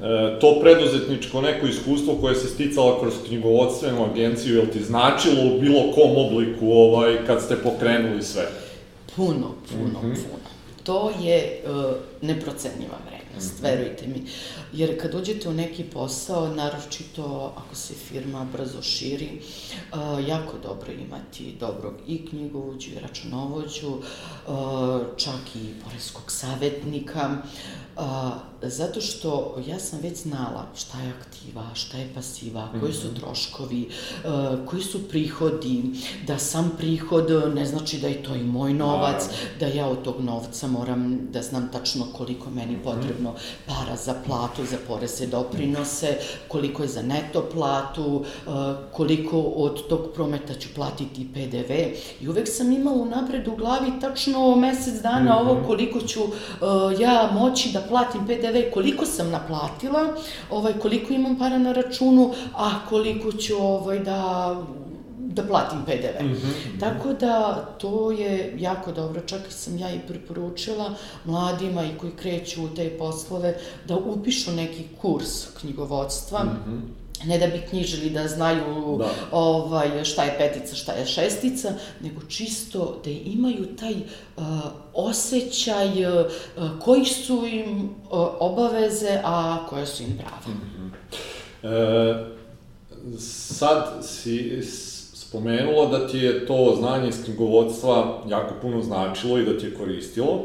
[0.00, 5.54] e, to preduzetničko neko iskustvo koje se sticala kroz knjigovodstvenu agenciju, je li ti značilo
[5.54, 8.46] u bilo kom obliku ovaj, kad ste pokrenuli sve?
[9.16, 10.14] Puno, puno, mm -hmm.
[10.14, 10.44] puno.
[10.82, 13.62] To je uh, neprocenjiva vrednost, mm -hmm.
[13.62, 14.26] verujte mi.
[14.72, 19.40] Jer kad uđete u neki posao, naročito ako se firma brzo širi,
[19.92, 27.36] uh, jako dobro imati dobrog i knjigovođu i računovođu, uh, čak i poreskog savjetnika,
[27.96, 28.30] A,
[28.62, 33.16] zato što ja sam već znala šta je aktiva, šta je pasiva, koji su mhm.
[33.16, 33.88] troškovi,
[34.24, 35.82] a, koji su prihodi,
[36.26, 39.24] da sam prihod ne znači da je to i moj novac,
[39.60, 42.82] da ja od tog novca moram da znam tačno koliko meni mhm.
[42.82, 43.34] potrebno
[43.66, 50.00] para za platu, za poreze doprinose, koliko je za neto platu, a, koliko od tog
[50.14, 51.72] prometa ću platiti PDV.
[52.20, 55.66] I uvek sam imala u napred u glavi tačno mesec dana ovo mhm.
[55.66, 56.20] koliko ću
[57.00, 60.14] ja moći da platim PDV, koliko sam naplatila,
[60.50, 64.56] ovaj, koliko imam para na računu, a koliko ću ovaj, da
[65.18, 66.24] da platim PDV.
[66.24, 66.80] Mm -hmm.
[66.80, 70.94] Tako da to je jako dobro, čak sam ja i preporučila
[71.24, 73.56] mladima i koji kreću u te poslove
[73.88, 76.44] da upišu neki kurs knjigovodstva.
[76.44, 79.10] Mm -hmm ne da bi knjižili da znaju da.
[79.32, 84.44] ovaj šta je petica, šta je šestica, nego čisto da imaju taj uh,
[84.94, 86.26] osjećaj uh,
[86.80, 90.56] koji su im uh, obaveze, a koje su im prava.
[90.56, 90.90] Mm -hmm.
[91.62, 92.34] e,
[93.18, 94.62] sad si
[95.14, 99.74] spomenula da ti je to znanje iz knjigovodstva jako puno značilo i da ti je
[99.74, 100.40] koristilo.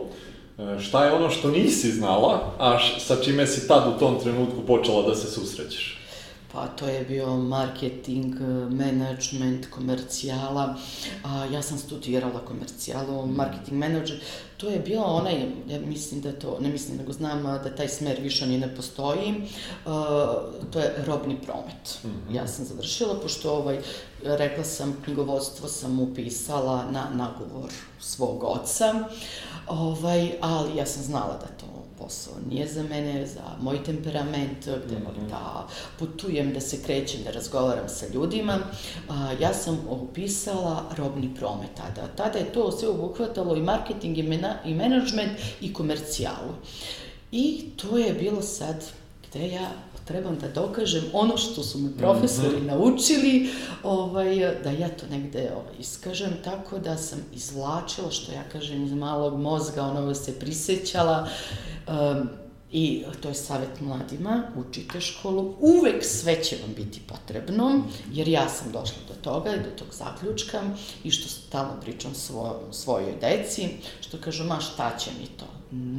[0.57, 4.61] E, šta je ono što nisi znala, a sa čime si tad u tom trenutku
[4.67, 5.98] počela da se susrećeš?
[6.51, 8.35] Pa to je bio marketing,
[8.69, 10.75] management, komercijala.
[11.23, 13.35] A, ja sam studirala komercijalu, mhm.
[13.35, 14.21] marketing manager.
[14.57, 15.35] To je bilo onaj,
[15.67, 19.33] ja mislim da to, ne mislim nego znam da taj smer više ni ne postoji,
[19.85, 20.35] a,
[20.71, 21.99] to je robni promet.
[22.03, 22.35] Mm -hmm.
[22.35, 23.79] Ja sam završila, pošto ovaj,
[24.23, 28.93] rekla sam, knjigovodstvo sam upisala na nagovor svog oca,
[29.67, 31.68] ovaj, ali ja sam znala da to
[32.09, 35.29] posao nije za mene, za moj temperament, gde mm -hmm.
[35.29, 35.67] da
[35.99, 38.59] putujem, da se krećem, da razgovaram sa ljudima.
[39.09, 42.07] A, ja sam upisala robni promet tada.
[42.15, 46.53] Tada je to sve obuhvatalo i marketing i, mena, i management i komercijalu.
[47.31, 48.85] I to je bilo sad
[49.29, 49.69] gde ja
[50.09, 52.67] trebam da dokažem ono što su me profesori mm -hmm.
[52.67, 53.49] naučili,
[53.83, 58.93] ovaj, da ja to negde ovaj, iskažem, tako da sam izvlačila, što ja kažem, iz
[58.93, 61.27] malog mozga, ono se prisećala,
[61.87, 62.29] um,
[62.71, 67.81] I to je savjet mladima, učite školu, uvek sve će vam biti potrebno,
[68.13, 70.61] jer ja sam došla do toga i do tog zaključka
[71.03, 73.69] i što stalno pričam svoj, svojoj deci,
[74.01, 75.45] što kažu, ma šta će mi to,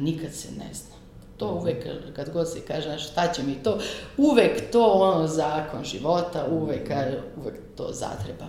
[0.03, 1.00] nikad se ne zna
[1.41, 3.79] to uvek, kad god se kaže šta će mi to,
[4.17, 6.89] uvek to ono zakon života, uvek,
[7.37, 8.47] uvek to zatreba.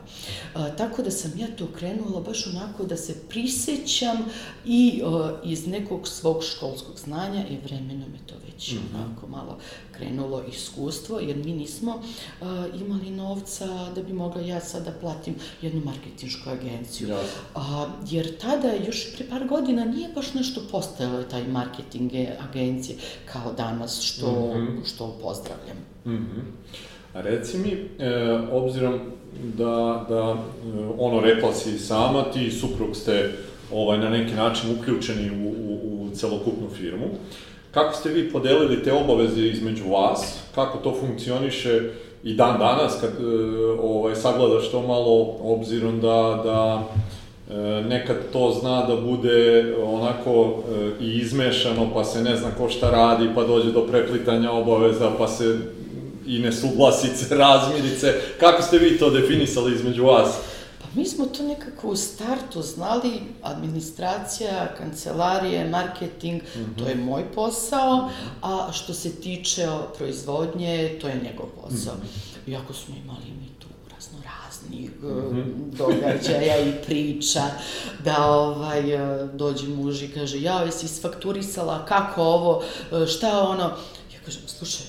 [0.54, 4.18] A, tako da sam ja to krenula baš onako da se prisećam
[4.64, 9.04] i a, iz nekog svog školskog znanja i vremenom je to već mm -hmm.
[9.04, 9.58] onako malo
[9.92, 12.02] krenulo iskustvo, jer mi nismo
[12.40, 17.08] a, imali novca da bi mogla ja sad da platim jednu marketinšku agenciju.
[17.08, 17.20] Ja.
[17.54, 22.12] A, jer tada, još pre par godina, nije baš nešto postojalo taj marketing
[22.50, 22.98] agencije
[23.32, 24.94] kao danas, što, mm -hmm.
[24.94, 25.76] što pozdravljam.
[26.04, 26.42] Mm -hmm.
[27.14, 29.00] A reci mi, e, obzirom
[29.58, 30.36] da, da e,
[30.98, 33.30] ono rekla si sama, ti i suprug ste
[33.72, 37.06] ovaj, na neki način uključeni u, u, u celokupnu firmu.
[37.70, 40.38] Kako ste vi podelili te obaveze između vas?
[40.54, 41.90] Kako to funkcioniše
[42.24, 43.24] i dan danas kad e,
[43.82, 46.82] ovaj, sagledaš to malo obzirom da, da
[47.50, 50.62] e, nekad to zna da bude onako
[51.00, 55.28] i izmešano, pa se ne zna ko šta radi, pa dođe do preplitanja obaveza, pa
[55.28, 55.58] se
[56.26, 58.14] i nesuglasice, razmirice.
[58.40, 60.28] Kako ste vi to definisali između vas?
[60.80, 66.78] Pa mi smo to nekako u startu znali, administracija, kancelarije, marketing, mm -hmm.
[66.78, 68.10] to je moj posao,
[68.42, 71.94] a što se tiče proizvodnje, to je njegov posao.
[71.94, 72.00] Mm
[72.46, 72.50] -hmm.
[72.50, 75.76] Iako smo imali mi tu razno raznih mm -hmm.
[75.76, 77.42] događaja i priča,
[78.04, 78.82] da ovaj,
[79.34, 82.62] dođe muž i kaže, ja, jesi isfakturisala, kako ovo,
[83.06, 83.64] šta ono,
[84.14, 84.86] ja kažem, slušaj,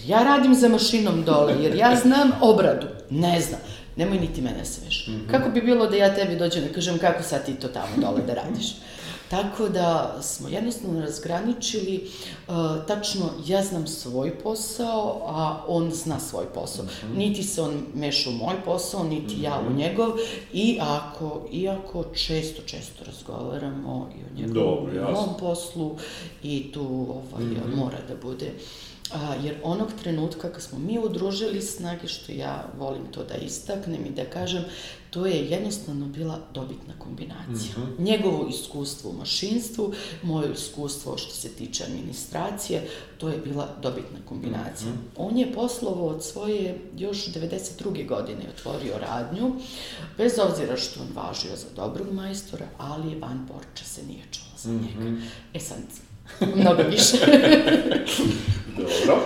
[0.00, 2.86] Jer ja radim za mašinom dole, jer ja znam obradu.
[3.10, 3.60] Ne znam.
[3.96, 5.06] Nemoj niti mene sveš.
[5.06, 5.30] Mm -hmm.
[5.30, 8.22] Kako bi bilo da ja tebi dođem da kažem kako sad ti to tamo dole
[8.26, 8.66] da radiš?
[9.30, 12.10] Tako da smo jednostavno razgraničili,
[12.48, 12.54] uh,
[12.86, 16.84] tačno ja znam svoj posao, a on zna svoj posao.
[16.84, 17.16] Mm -hmm.
[17.18, 19.44] Niti se on meša u moj posao, niti mm -hmm.
[19.44, 19.76] ja u mhm.
[19.76, 20.10] njegov,
[20.52, 25.96] i ako, iako često, često razgovaramo i o njegovom i mom poslu,
[26.42, 27.76] i tu ovaj, mm -hmm.
[27.76, 28.52] mora da bude
[29.14, 34.06] A, jer onog trenutka kad smo mi udružili snage, što ja volim to da istaknem
[34.06, 34.64] i da kažem,
[35.10, 37.78] to je jednostavno bila dobitna kombinacija.
[37.78, 38.00] Mm -hmm.
[38.00, 39.92] Njegovo iskustvo u mašinstvu,
[40.22, 44.90] moje iskustvo što se tiče administracije, to je bila dobitna kombinacija.
[44.90, 45.16] Mm -hmm.
[45.16, 48.08] On je poslovo od svoje još 92.
[48.08, 49.54] godine otvorio radnju,
[50.16, 54.70] bez obzira što on važio za dobrog majstora, ali van Borča se nije čula za
[54.70, 55.10] njega.
[55.10, 55.26] Mm -hmm.
[55.54, 55.78] E sad,
[56.54, 57.16] mnogo više.
[58.78, 59.18] Dobro.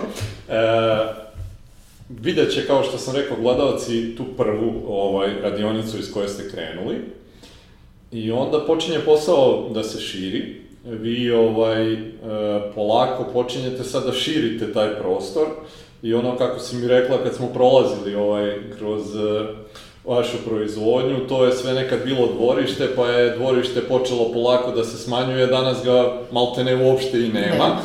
[0.49, 1.23] E,
[2.09, 6.95] vidjet će, kao što sam rekao, gledalci tu prvu ovaj, radionicu iz koje ste krenuli.
[8.11, 10.61] I onda počinje posao da se širi.
[10.83, 11.99] Vi ovaj, e,
[12.75, 15.47] polako počinjete sad da širite taj prostor.
[16.01, 19.45] I ono kako si mi rekla kad smo prolazili ovaj, kroz e,
[20.05, 24.97] vašu proizvodnju, to je sve nekad bilo dvorište, pa je dvorište počelo polako da se
[24.97, 27.67] smanjuje, danas ga malte ne uopšte i nema.
[27.67, 27.75] Ne.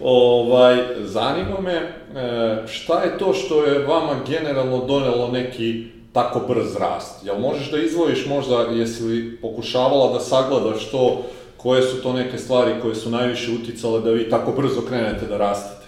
[0.00, 6.76] Ovaj, zanima me e, šta je to što je vama generalno donelo neki tako brz
[6.76, 7.24] rast?
[7.24, 11.22] Jel možeš da izvojiš možda, jesi li pokušavala da sagledaš to,
[11.56, 15.36] koje su to neke stvari koje su najviše uticale da vi tako brzo krenete da
[15.36, 15.86] rastete?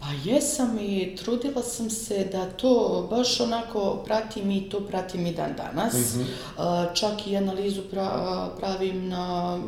[0.00, 5.34] Pa jesam i trudila sam se da to baš onako pratim i to pratim i
[5.34, 6.14] dan danas.
[6.14, 6.26] Mm
[6.58, 6.94] -hmm.
[6.94, 9.58] čak i analizu pra, pravim na,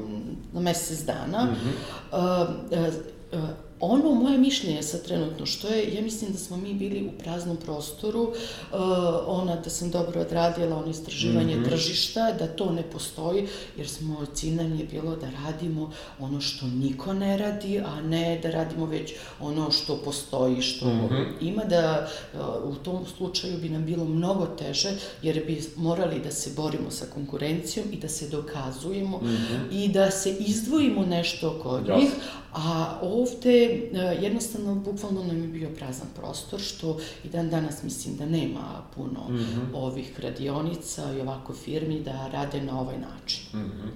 [0.52, 1.44] na mesec dana.
[1.44, 3.69] Mm -hmm.
[3.80, 7.56] Ono moje mišljenje sa trenutno što je, ja mislim da smo mi bili u praznom
[7.56, 8.78] prostoru, uh,
[9.26, 11.68] ona da sam dobro odradila ono istraživanje mm -hmm.
[11.68, 17.38] tržišta, da to ne postoji, jer smo ciljanje bilo da radimo ono što niko ne
[17.38, 21.26] radi, a ne da radimo već ono što postoji, što mm -hmm.
[21.40, 22.40] ima, da uh,
[22.72, 24.90] u tom slučaju bi nam bilo mnogo teže,
[25.22, 29.84] jer bi morali da se borimo sa konkurencijom i da se dokazujemo mm -hmm.
[29.84, 32.10] i da se izdvojimo nešto kod njih,
[32.52, 38.16] a ovde E, jednostavno, bukvalno nam je bio prazan prostor, što i dan danas mislim
[38.16, 39.74] da nema puno mm -hmm.
[39.74, 43.42] ovih radionica i ovako firmi da rade na ovaj način.
[43.54, 43.90] Mm -hmm.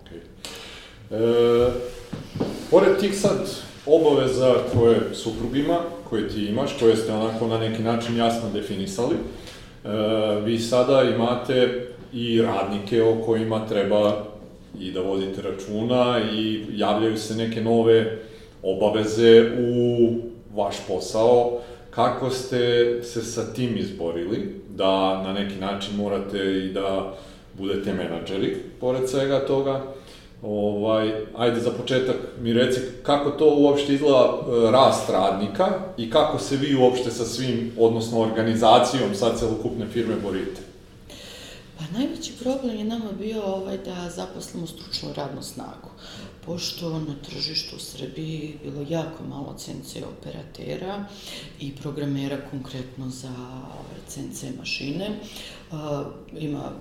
[0.00, 0.20] okay.
[1.10, 1.72] e,
[2.70, 3.50] pored tih sad
[3.86, 5.78] obaveza koje suprugima,
[6.10, 9.88] koje ti imaš, koje ste onako na neki način jasno definisali, e,
[10.44, 14.29] vi sada imate i radnike o kojima treba
[14.78, 18.18] i da vodite računa i javljaju se neke nove
[18.62, 20.08] obaveze u
[20.56, 21.58] vaš posao,
[21.90, 27.14] kako ste se sa tim izborili, da na neki način morate i da
[27.58, 29.82] budete menadžeri, pored svega toga.
[30.42, 36.38] Ovaj, ajde za početak mi reci kako to uopšte izgleda e, rast radnika i kako
[36.38, 40.69] se vi uopšte sa svim, odnosno organizacijom sad celokupne firme borite?
[41.80, 45.88] Pa najveći problem je nama bio ovaj da zaposlimo stručnu radnu snagu
[46.46, 51.04] pošto na tržištu u Srbiji bilo jako malo CNC operatera
[51.60, 55.10] i programera konkretno za ovaj, CNC mašine.
[56.38, 56.72] ima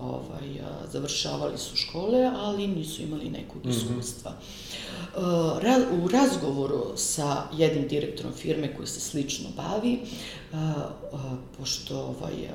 [0.00, 0.60] ovaj,
[0.92, 3.70] završavali su škole, ali nisu imali nekog mhm.
[3.70, 4.30] iskustva.
[4.30, 4.34] Mm
[5.20, 6.04] -hmm.
[6.04, 10.00] U razgovoru sa jednim direktorom firme koji se slično bavi,
[11.58, 12.48] pošto ovaj,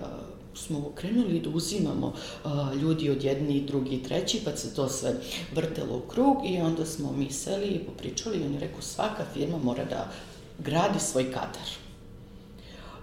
[0.55, 5.13] smo krenuli da uzimamo uh, ljudi od jedni, drugi, treći, pa se to sve
[5.55, 9.25] vrtelo u krug i onda smo mi seli i popričali i on je rekao svaka
[9.33, 10.11] firma mora da
[10.59, 11.69] gradi svoj kadar.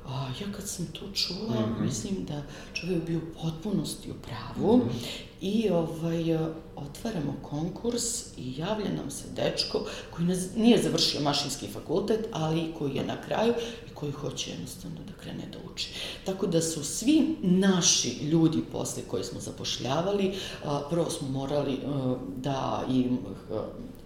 [0.06, 1.84] A, ja kad sam to čula, mm -hmm.
[1.84, 2.42] mislim da
[2.74, 5.31] čovjek bio u potpunosti u pravu mm -hmm.
[5.42, 6.38] I ovaj,
[6.76, 12.94] otvaramo konkurs i javlja nam se dečko koji ne, nije završio mašinski fakultet, ali koji
[12.94, 13.54] je na kraju
[13.90, 15.88] i koji hoće jednostavno da krene da uči.
[16.24, 20.34] Tako da su svi naši ljudi posle koje smo zapošljavali,
[20.90, 21.78] prvo smo morali
[22.36, 23.18] da im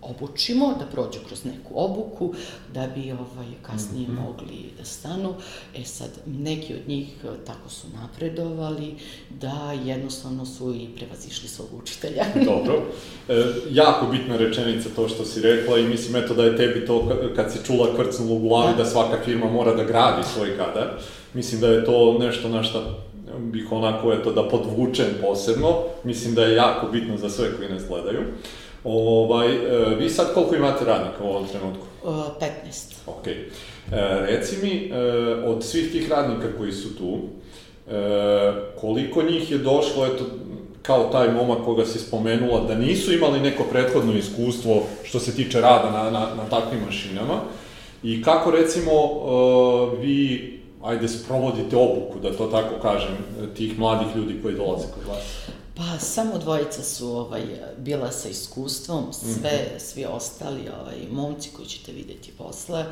[0.03, 2.35] obučimo, da prođu kroz neku obuku,
[2.75, 4.25] da bi ovaj, kasnije mm -hmm.
[4.25, 5.35] mogli da stanu.
[5.77, 7.09] E sad, neki od njih
[7.47, 8.95] tako su napredovali,
[9.31, 12.25] da jednostavno su i prevazišli svog učitelja.
[12.51, 12.83] Dobro.
[13.29, 17.09] E, jako bitna rečenica to što si rekla i mislim eto da je tebi to
[17.37, 18.83] kad si čula kvrcnulo u glavi da.
[18.83, 20.91] da svaka firma mora da gradi svoj kadar.
[21.35, 22.83] Mislim da je to nešto na šta
[23.39, 25.83] bih onako eto da podvučem posebno.
[26.05, 28.21] Mislim da je jako bitno za sve koji nas gledaju.
[28.87, 31.87] Ovaj, e, vi sad koliko imate radnika u ovom trenutku?
[32.05, 32.15] Uh,
[32.67, 32.97] 15.
[33.07, 33.27] Ok.
[33.27, 33.37] E,
[34.27, 34.99] reci mi, e,
[35.45, 37.19] od svih tih radnika koji su tu,
[37.91, 40.25] e, koliko njih je došlo, eto,
[40.83, 45.61] kao taj momak koga si spomenula, da nisu imali neko prethodno iskustvo što se tiče
[45.61, 47.41] rada na, na, na takvim mašinama
[48.03, 48.93] i kako recimo
[50.01, 50.53] vi
[50.85, 53.17] ajde sprovodite obuku, da to tako kažem,
[53.57, 55.49] tih mladih ljudi koji dolaze kod vas?
[55.77, 57.45] Pa, samo dvojica su ovaj,
[57.79, 59.79] bila sa iskustvom, sve, mm -hmm.
[59.79, 62.85] svi ostali ovaj, momci koji ćete videti posle,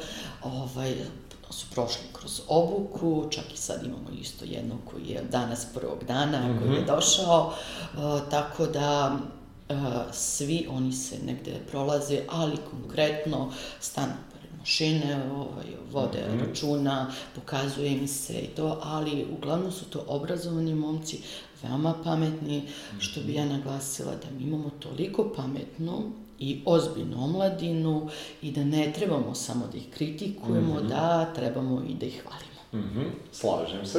[0.43, 0.95] ovaj,
[1.55, 6.41] su prošli kroz obuku, čak i sad imamo isto jednog koji je danas prvog dana,
[6.41, 6.59] mm -hmm.
[6.59, 6.87] koji je mhm.
[6.87, 7.55] došao,
[7.97, 9.19] uh, tako da
[9.69, 9.77] uh,
[10.13, 14.13] svi oni se negde prolaze, ali konkretno stanu
[14.59, 16.49] mašine, ovaj, vode mm -hmm.
[16.49, 21.23] računa, pokazuje im se i to, ali uglavnom su to obrazovani momci,
[21.69, 22.63] veoma pametni,
[22.99, 28.09] što bi ja naglasila da mi imamo toliko pametnu i ozbiljnu omladinu
[28.43, 30.89] i da ne trebamo samo da ih kritikujemo, mm -hmm.
[30.89, 32.61] da trebamo i da ih hvalimo.
[32.73, 33.07] Mm -hmm.
[33.33, 33.99] Slažem se.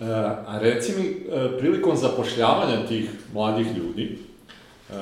[0.00, 0.04] E,
[0.46, 4.18] a reci mi, e, prilikom zapošljavanja tih mladih ljudi,
[4.90, 4.94] e,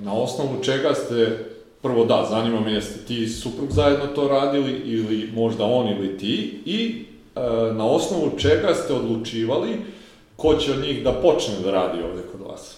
[0.00, 1.48] na osnovu čega ste
[1.82, 6.60] prvo da, zanima me jeste ti suprug zajedno to radili ili možda on ili ti
[6.66, 7.04] i
[7.36, 7.40] e,
[7.72, 9.80] na osnovu čega ste odlučivali
[10.42, 12.74] ko će od njih da počne da radi ovde kod vas?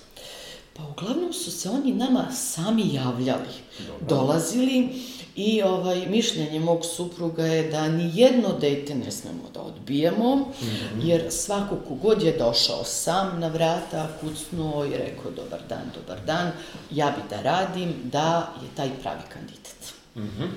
[0.77, 4.09] Pa uglavnom su se oni nama sami javljali, Dobar.
[4.09, 4.89] dolazili
[5.37, 10.45] i ovaj, mišljenje mog supruga je da ni jedno dete ne smemo da odbijemo, mm
[10.61, 11.05] -hmm.
[11.05, 16.51] jer svako kogod je došao sam na vrata, kucnuo i rekao dobar dan, dobar dan,
[16.91, 19.95] ja bi da radim, da je taj pravi kandidat.
[20.17, 20.49] Mm -hmm.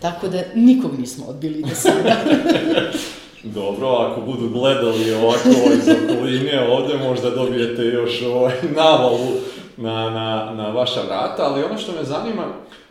[0.00, 2.16] Tako da nikog nismo odbili do sada.
[3.44, 9.28] Dobro, ako budu gledali ovako iz okoline ovde, možda dobijete još ovaj navalu
[9.76, 12.44] na, na, na vaša vrata, ali ono što me zanima,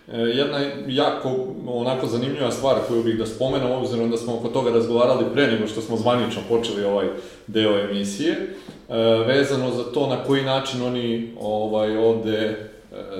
[0.07, 4.71] e, jedna jako onako zanimljiva stvar koju bih da spomenem, obzirom da smo oko toga
[4.71, 7.07] razgovarali pre nego što smo zvanično počeli ovaj
[7.47, 8.95] deo emisije, e,
[9.27, 12.57] vezano za to na koji način oni ovaj, ovde e,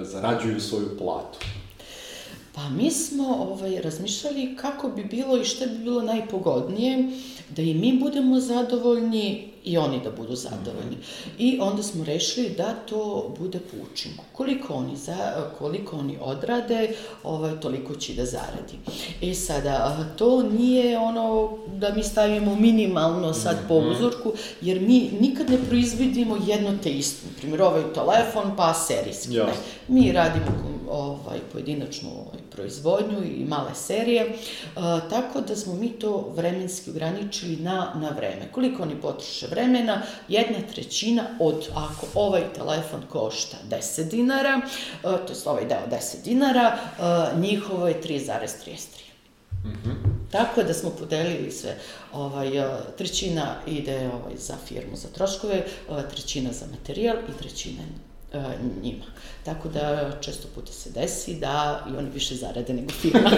[0.02, 1.40] zarađuju svoju platu.
[2.60, 7.10] Pa mi smo ovaj, razmišljali kako bi bilo i šta bi bilo najpogodnije
[7.56, 10.98] da i mi budemo zadovoljni i oni da budu zadovoljni.
[11.38, 14.24] I onda smo rešili da to bude po učinku.
[14.34, 15.16] Koliko oni, za,
[15.60, 16.90] koliko oni odrade,
[17.24, 18.74] ovaj, toliko će da zaradi.
[19.22, 23.92] E sada, to nije ono da mi stavimo minimalno sad po mhm.
[23.92, 27.28] uzorku, jer mi nikad ne proizvodimo jedno te isto.
[27.28, 29.40] Na primjer, ovaj telefon, pa serijski.
[29.88, 34.36] Mi radimo ovaj, pojedinačnu ovaj, proizvodnju i male serije,
[34.76, 38.52] a, tako da smo mi to vremenski ograničili na, na vreme.
[38.52, 40.02] Koliko oni potroše vremena?
[40.28, 44.62] Jedna trećina od, ako ovaj telefon košta 10 dinara,
[45.04, 48.76] a, to je ovaj deo 10 dinara, a, njihovo je 3,33.
[49.64, 49.96] Mm -hmm.
[50.32, 51.78] Tako da smo podelili sve,
[52.14, 52.52] ovaj,
[52.98, 55.66] trećina ide ovaj, za firmu za troškove,
[56.10, 57.82] trećina za materijal i trećina
[58.84, 59.06] njima.
[59.46, 63.32] Tako da često puta se desi da i oni više zarade nego firma.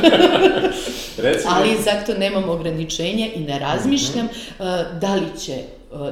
[1.56, 4.30] Ali zato nemam ograničenje i ne razmišljam mm
[4.60, 5.00] -hmm.
[5.00, 5.66] da li će e,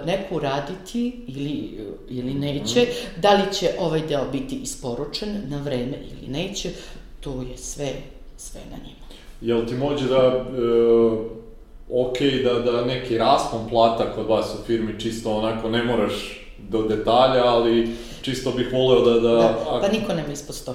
[0.05, 3.21] neko raditi ili, ili neće, mm -hmm.
[3.21, 6.69] da li će ovaj deo biti isporučen na vreme ili neće,
[7.19, 7.93] to je sve,
[8.37, 8.99] sve na njima.
[9.41, 10.45] Jel ti može da, e,
[11.89, 16.38] ok, da, da neki raspon plata kod vas u firmi čisto onako ne moraš
[16.69, 17.89] do detalja, ali
[18.21, 19.19] čisto bih voleo da...
[19.19, 20.73] Da, da pa niko nema ispod 100.000.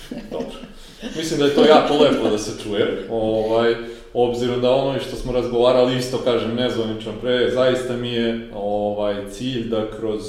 [0.32, 0.56] Dobro.
[1.16, 3.74] Mislim da je to jako lepo da se čuje, ovaj,
[4.14, 9.68] obzirom da ono što smo razgovarali isto, kažem, nezvanično pre, zaista mi je ovaj, cilj
[9.68, 10.22] da kroz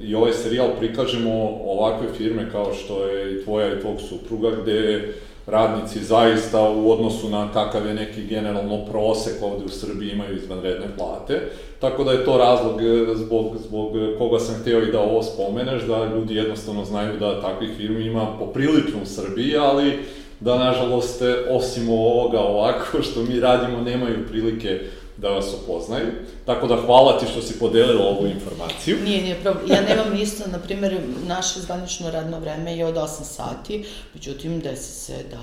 [0.00, 5.14] i ovaj serijal prikažemo ovakve firme kao što je i tvoja i tvog supruga, gde
[5.48, 10.86] radnici zaista u odnosu na kakav je neki generalno prosek ovde u Srbiji imaju izvanredne
[10.98, 11.40] plate.
[11.78, 15.82] Tako da je to razlog e, zbog, zbog koga sam hteo i da ovo spomeneš,
[15.82, 19.98] da ljudi jednostavno znaju da takvih firmi ima poprilično u Srbiji, ali
[20.40, 24.80] da nažalost osim ovoga ovako što mi radimo nemaju prilike
[25.18, 26.06] da vas upoznaju.
[26.46, 28.96] Tako da hvala ti što si podelila ovu informaciju.
[29.04, 29.70] Nije, nije problem.
[29.70, 34.92] Ja nemam isto, na primjer, naše zvanično radno vreme je od 8 sati, međutim, desi
[34.92, 35.40] se da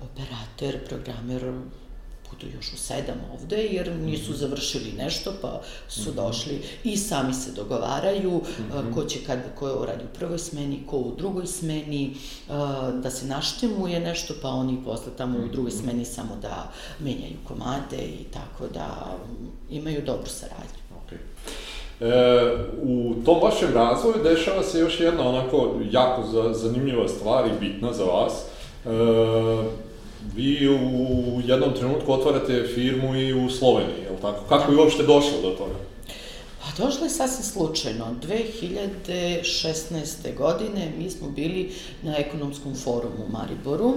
[0.00, 1.52] operator, programer
[2.34, 4.38] budu još u sedam ovde, jer nisu mhm.
[4.38, 6.16] završili nešto, pa su mhm.
[6.16, 8.94] došli i sami se dogovaraju mhm.
[8.94, 12.14] ko će kad, ko radi u prvoj smeni, ko u drugoj smeni,
[13.02, 18.02] da se naštemuje nešto, pa oni posle tamo u drugoj smeni samo da menjaju komade
[18.20, 19.16] i tako da
[19.70, 20.84] imaju dobru saradnju.
[21.06, 21.18] Okay.
[22.00, 27.92] E, u tom vašem razvoju dešava se još jedna onako jako zanimljiva stvar i bitna
[27.92, 28.44] za vas.
[28.84, 28.88] E,
[30.34, 30.78] vi u
[31.44, 34.44] jednom trenutku otvarate firmu i u Sloveniji, je li tako?
[34.48, 35.74] Kako je uopšte došlo do toga?
[36.60, 38.16] Pa došlo je sasvim slučajno.
[38.22, 40.36] 2016.
[40.36, 41.72] godine mi smo bili
[42.02, 43.94] na ekonomskom forumu u Mariboru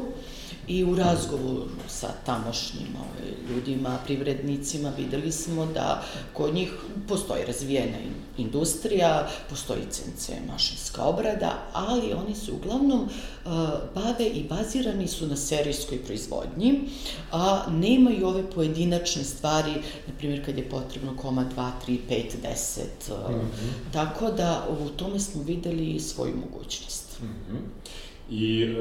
[0.67, 6.73] i u razgovoru sa tamošnjim ovaj, ljudima, privrednicima, videli smo da kod njih
[7.07, 7.97] postoji razvijena
[8.37, 13.51] industrija, postoji CNC mašinska obrada, ali oni se uglavnom uh,
[13.95, 16.81] bave i bazirani su na serijskoj proizvodnji,
[17.31, 19.73] a nemaju ove pojedinačne stvari,
[20.07, 22.81] na primjer kad je potrebno koma 2, 3, 5, 10,
[23.11, 23.93] uh, mm -hmm.
[23.93, 27.19] tako da u tome smo videli svoju mogućnost.
[27.21, 27.76] Mm -hmm.
[28.29, 28.75] I e,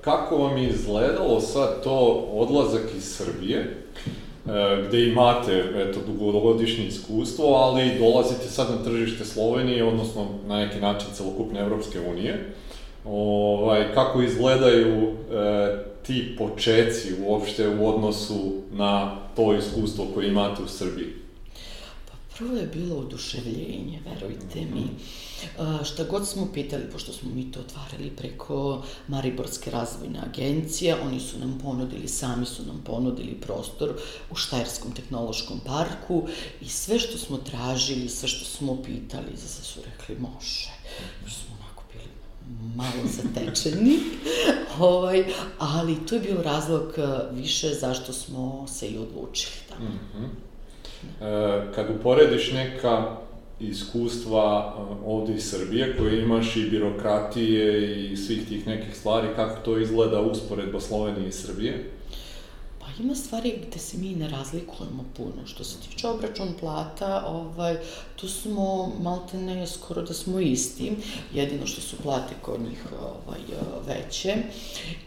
[0.00, 7.54] kako vam je izgledalo sad to odlazak iz Srbije, e, gde imate eto, dugogodišnje iskustvo,
[7.54, 12.54] ali dolazite sad na tržište Slovenije, odnosno na neki način celokupne Evropske unije.
[13.04, 15.12] Ovaj, kako izgledaju e,
[16.06, 21.08] ti počeci uopšte u odnosu na to iskustvo koje imate u Srbiji?
[22.10, 24.80] Pa prvo je bilo oduševljenje, verujte mi.
[24.80, 25.21] Mm -hmm
[25.84, 31.38] Šta god smo pitali, pošto smo mi to otvarali preko Mariborske razvojne agencije, oni su
[31.38, 33.92] nam ponudili, sami su nam ponudili prostor
[34.30, 36.28] u Štajerskom tehnološkom parku
[36.60, 40.70] i sve što smo tražili, sve što smo pitali, za su rekli može.
[41.26, 42.08] Smo onako bili
[42.76, 43.98] malo zatečeni,
[44.78, 45.24] ovaj,
[45.58, 46.94] ali to je bio razlog
[47.32, 49.54] više zašto smo se i odlučili.
[49.68, 49.84] Da.
[49.84, 50.28] Mm -hmm.
[51.26, 53.21] e, kad uporediš neka
[53.68, 59.60] iskustva uh, ovde iz Srbije, koje imaš i birokratije i svih tih nekih stvari, kako
[59.64, 61.90] to izgleda usporedba Slovenije i Srbije?
[62.78, 65.46] Pa ima stvari gde se mi ne razlikujemo puno.
[65.46, 67.76] Što se tiče obračun plata, ovaj,
[68.16, 70.92] tu smo malte ne skoro da smo isti,
[71.34, 73.40] jedino što su plate kod njih ovaj,
[73.86, 74.36] veće.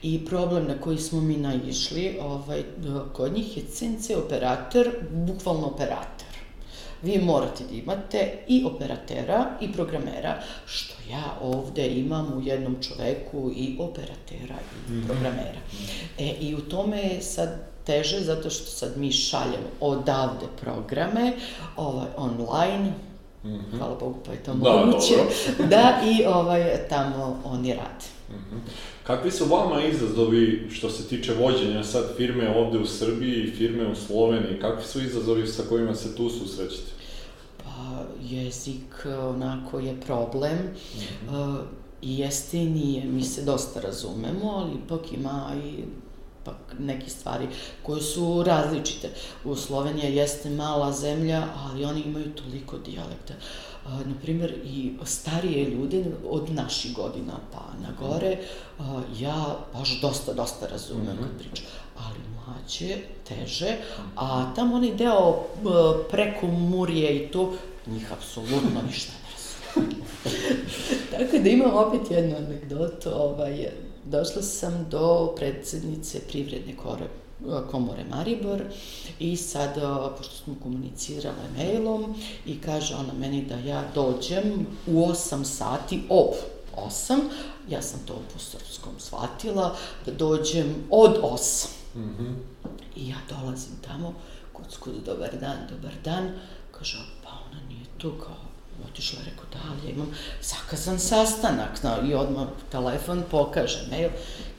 [0.01, 2.64] I problem na koji smo mi naišli, ovaj,
[3.14, 6.24] kod njih je CNC operator, bukvalno operator
[7.06, 13.51] vi morate da imate i operatera i programera, što ja ovde imam u jednom čoveku
[13.56, 14.56] i operatera
[14.89, 15.06] i mhm.
[15.08, 15.60] programera.
[16.20, 17.49] E, I u tome je sad
[17.86, 21.34] teže, zato što sad mi šaljemo odavde programe,
[21.76, 22.93] ovaj, online,
[23.45, 23.78] Mm -hmm.
[23.78, 25.16] Hvala Bogu, pa je to da, moguće.
[25.70, 28.06] Da, i ovaj, tamo oni rade.
[28.30, 28.60] Mm -hmm.
[29.03, 33.88] Kakvi su vama izazovi što se tiče vođenja sad firme ovde u Srbiji i firme
[33.88, 34.60] u Sloveniji?
[34.62, 36.94] Kakvi su izazovi sa kojima se tu susrećete?
[38.21, 40.57] Jezik onako je problem.
[40.57, 40.99] Mm
[41.30, 41.63] -hmm.
[42.01, 45.84] I jeste i nije, mi se dosta razumemo, ali ipak ima i
[46.43, 47.47] pak neke stvari
[47.84, 49.09] koje su različite.
[49.45, 53.34] U Slovenija jeste mala zemlja, ali oni imaju toliko dijalekta.
[53.86, 58.38] A, naprimer, i starije ljude od naših godina pa na gore,
[58.80, 61.21] a, ja baš dosta, dosta razumem mm -hmm.
[61.21, 61.65] kad pričam.
[61.97, 62.34] Ali
[62.66, 62.97] mlađe,
[63.28, 63.78] teže,
[64.16, 65.43] a tamo onaj deo
[66.11, 67.53] preko Murije i to,
[67.88, 69.26] njih apsolutno ništa ne.
[71.11, 73.70] Tako da imam opet jednu anegdotu, ovaj,
[74.05, 77.05] došla sam do predsednice privredne kore,
[77.72, 78.61] komore Maribor
[79.20, 79.76] i sad,
[80.18, 86.34] pošto smo komunicirale mailom i kaže ona meni da ja dođem u 8 sati, ob
[86.78, 87.20] 8,
[87.70, 91.68] ja sam to po srpskom shvatila, da dođem od 8.
[91.95, 92.55] Mm -hmm.
[92.95, 94.13] I ja dolazim tamo,
[94.53, 96.31] kucku, dobar dan, dobar dan,
[96.71, 96.97] kaže,
[97.97, 98.35] tu kao
[98.91, 104.09] otišla, rekao, da, ja imam zakazan sastanak, na, i odmah telefon pokaže, mail,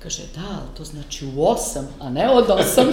[0.03, 2.87] kaže, da, ali to znači u osam, a ne od osam.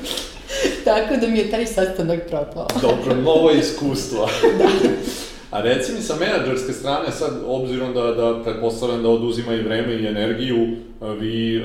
[0.84, 2.66] Tako da mi je taj sastanak propao.
[2.82, 4.28] Dobro, novo iskustvo.
[4.58, 4.68] da.
[5.50, 9.94] A reci mi sa menadžerske strane, sad, obzirom da, da pretpostavljam da oduzima i vreme
[9.94, 10.76] i energiju,
[11.20, 11.62] vi e,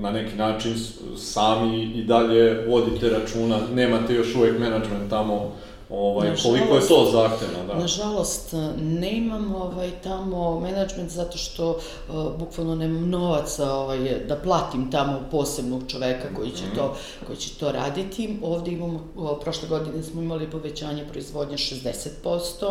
[0.00, 0.74] na neki način
[1.16, 5.52] sami i dalje vodite računa, nemate još uvek menadžment tamo
[5.90, 7.78] Ovaj, nažalost, koliko je to zahtevno, da?
[7.78, 15.20] Nažalost, nemam ovaj, tamo menadžment zato što uh, bukvalno nemam novaca ovaj, da platim tamo
[15.30, 18.38] posebnog čoveka koji će, mm to, koji će to raditi.
[18.42, 21.78] Ovde imamo, o, prošle godine smo imali povećanje proizvodnje 60%,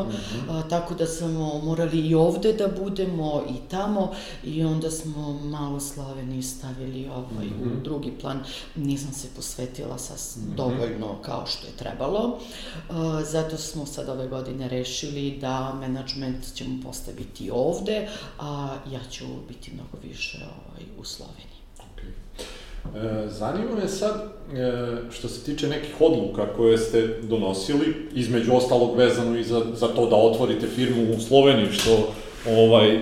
[0.01, 0.49] mm -hmm.
[0.49, 4.11] a, tako da smo morali i ovde da budemo i tamo
[4.43, 7.63] i onda smo malo Sloveniju stavili ovaj, mm -hmm.
[7.63, 7.83] u mhm.
[7.83, 8.39] drugi plan.
[8.75, 10.55] Nisam se posvetila sa mm -hmm.
[10.55, 12.39] dovoljno kao što je trebalo.
[12.89, 18.07] Uh, zato smo sad ove godine rešili da menadžment ćemo postaviti ovde,
[18.39, 21.45] a ja ću biti mnogo više ovaj, u Sloveniji.
[21.77, 22.35] Okay.
[22.95, 24.15] E, zanima me sad,
[24.53, 29.87] e, što se tiče nekih odluka koje ste donosili, između ostalog vezano i za, za
[29.87, 32.13] to da otvorite firmu u Sloveniji, što
[32.49, 32.99] ovaj, e,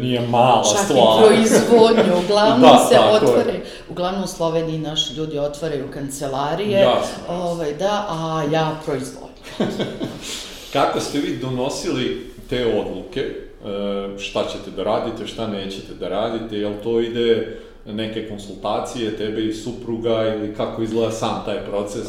[0.00, 1.22] nije mala Čak stvar.
[1.22, 3.64] Čak i proizvodnju, uglavnom da, se otvore, je.
[3.90, 7.34] uglavnom u Sloveniji naši ljudi otvaraju kancelarije, Jasno.
[7.44, 9.25] ovaj, da, a ja proizvodnju.
[10.72, 16.58] Kako ste vi donosili te odluke, e, šta ćete da radite, šta nećete da radite,
[16.58, 22.06] jel to ide neke konsultacije tebe i supruga ili kako izgleda sam taj proces?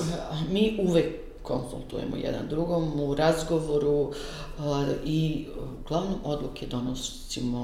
[0.52, 1.06] Mi uvek
[1.48, 4.12] konsultujemo jedan drugom u razgovoru
[4.60, 5.46] a, i
[5.86, 7.60] uglavnom odluke donosimo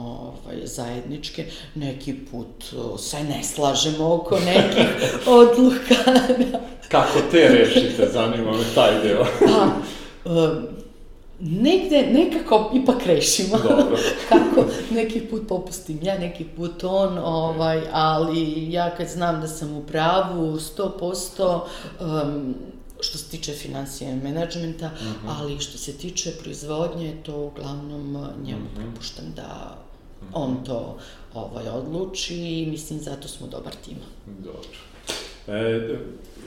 [0.45, 1.45] ovaj, zajedničke.
[1.75, 4.87] Neki put o, se ne slažemo oko nekih
[5.41, 5.95] odluka.
[6.93, 9.25] Kako te rešite, zanima me taj deo.
[9.47, 9.67] Pa,
[10.31, 10.67] um,
[11.39, 13.57] negde nekako ipak rešimo.
[13.69, 13.97] Dobro.
[14.29, 19.73] Kako neki put popustim ja, neki put on, ovaj, ali ja kad znam da sam
[19.77, 21.59] u pravu 100%,
[21.99, 22.55] um,
[22.99, 25.27] što se tiče financija i menadžmenta, mm Mhm.
[25.27, 25.33] -hmm.
[25.39, 28.81] ali što se tiče proizvodnje, to uglavnom uh, njemu mm Mhm.
[28.81, 28.91] -hmm.
[28.91, 29.77] prepuštam da
[30.33, 30.97] on to
[31.33, 33.97] ovaj, odluči i mislim zato smo dobar tim.
[34.25, 34.69] Dobro.
[35.47, 35.97] E,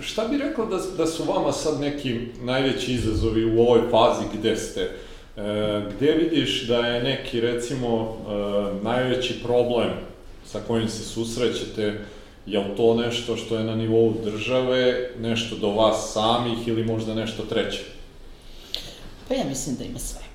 [0.01, 4.57] šta bi rekla da, da su vama sad neki najveći izazovi u ovoj fazi gde
[4.57, 4.80] ste?
[4.80, 9.90] E, gde vidiš da je neki, recimo, e, najveći problem
[10.47, 11.99] sa kojim se susrećete,
[12.47, 17.14] je li to nešto što je na nivou države, nešto do vas samih ili možda
[17.14, 17.80] nešto treće?
[19.28, 20.26] Pa ja mislim da ima svega.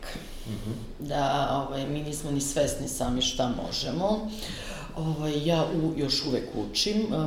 [0.47, 1.07] Mm -hmm.
[1.07, 4.30] Da ovaj, mi nismo ni svesni sami šta možemo.
[4.95, 7.05] Ovaj, ja u, još uvek učim.
[7.09, 7.26] Uh,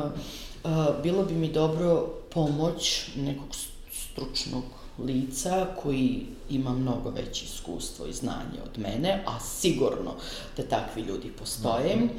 [0.64, 3.48] uh, bilo bi mi dobro pomoć nekog
[3.92, 4.64] stručnog
[4.98, 10.14] lica koji ima mnogo veće iskustvo i znanje od mene, a sigurno
[10.56, 11.96] da takvi ljudi postoje.
[11.96, 12.10] Mm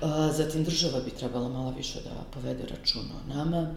[0.00, 0.32] -hmm.
[0.32, 3.74] Zatim država bi trebala malo više da povede računa o nama.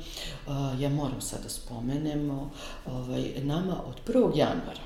[0.80, 2.50] Ja moram sad da spomenem,
[2.86, 4.38] ovaj, nama od 1.
[4.38, 4.82] januara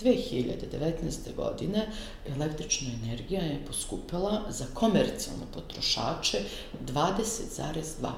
[0.00, 1.34] 2019.
[1.36, 1.88] godine
[2.36, 6.38] električna energija je poskupela za komercijalne potrošače
[6.86, 8.12] 20,2%.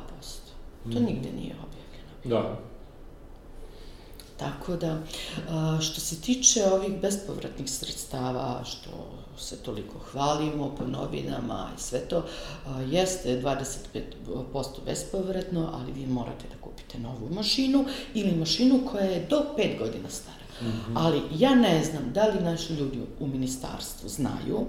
[0.92, 1.04] To mm.
[1.04, 1.54] nigde nije.
[2.24, 2.58] Da.
[4.36, 4.98] Tako da,
[5.80, 8.90] što se tiče ovih bespovratnih sredstava, što
[9.38, 12.24] se toliko hvalimo po novinama i sve to,
[12.90, 14.00] jeste 25%
[14.84, 20.10] bespovratno, ali vi morate da kupite novu mašinu ili mašinu koja je do 5 godina
[20.10, 20.43] stara.
[20.62, 20.92] Mm -hmm.
[20.94, 24.66] Ali ja ne znam da li naši ljudi u ministarstvu znaju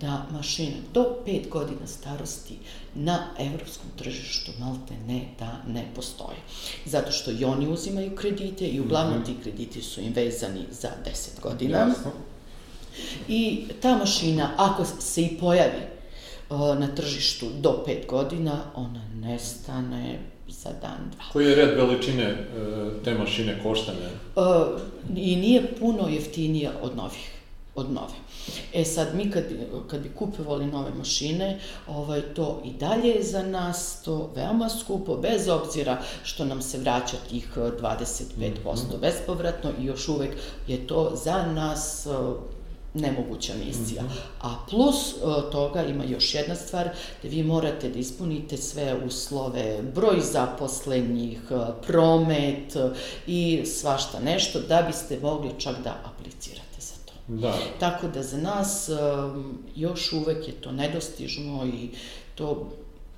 [0.00, 2.58] da mašine do 5 godina starosti
[2.94, 6.38] na evropskom tržištu malte ne da ne postoje.
[6.84, 9.26] Zato što i oni uzimaju kredite i uglavnom mm -hmm.
[9.26, 11.78] ti krediti su im vezani za 10 godina.
[11.78, 12.10] Jasno.
[13.28, 15.82] I ta mašina, ako se i pojavi
[16.50, 20.18] na tržištu do 5 godina, ona nestane
[20.48, 21.24] za dan, dva.
[21.32, 22.44] Koji je red veličine e,
[23.04, 23.98] te mašine koštane?
[24.36, 24.44] Uh,
[25.16, 27.38] I nije puno jeftinija od novih
[27.78, 28.14] od nove.
[28.74, 29.44] E sad, mi kad
[29.86, 35.16] kad bi kupovali nove mašine, ovaj, to i dalje je za nas to veoma skupo,
[35.16, 37.70] bez obzira što nam se vraća tih 25%
[38.24, 39.00] mm -hmm.
[39.00, 40.30] bespovratno i još uvek
[40.66, 42.06] je to za nas
[43.00, 44.02] nemoguća misija.
[44.02, 44.18] Mm -hmm.
[44.40, 46.88] A plus uh, toga ima još jedna stvar,
[47.22, 52.96] da vi morate da ispunite sve uslove, broj zaposlenih, uh, promet uh,
[53.26, 57.12] i svašta nešto, da biste mogli čak da aplicirate za to.
[57.26, 57.54] Da.
[57.80, 61.88] Tako da za nas um, još uvek je to nedostižno i
[62.34, 62.68] to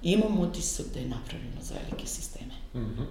[0.02, 2.54] imam utisak da je napravljeno za velike sisteme.
[2.74, 3.04] Mm -hmm.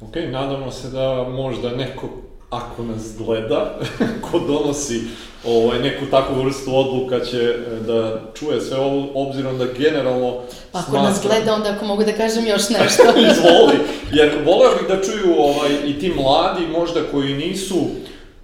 [0.00, 2.08] Ok, nadamo se da možda neko
[2.52, 3.78] ako nas gleda,
[4.30, 5.00] ko donosi
[5.46, 10.40] ovaj, neku takvu vrstu odluka će da čuje sve ovo, obzirom da generalno
[10.72, 11.10] Pa ako smatram...
[11.10, 13.02] nas gleda, onda ako mogu da kažem još nešto.
[13.30, 13.78] Izvoli,
[14.12, 17.78] jer voleo bih da čuju ovaj, i ti mladi možda koji nisu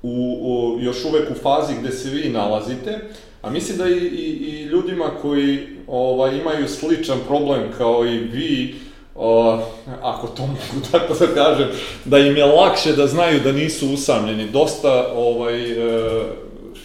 [0.03, 3.01] u, u, još uvek u fazi gde se vi nalazite,
[3.43, 8.75] a mislim da i, i, i ljudima koji ovaj, imaju sličan problem kao i vi,
[9.19, 9.59] o,
[10.03, 11.69] ako to mogu tako da kažem,
[12.05, 14.51] da im je lakše da znaju da nisu usamljeni.
[14.51, 16.23] Dosta ovaj, e,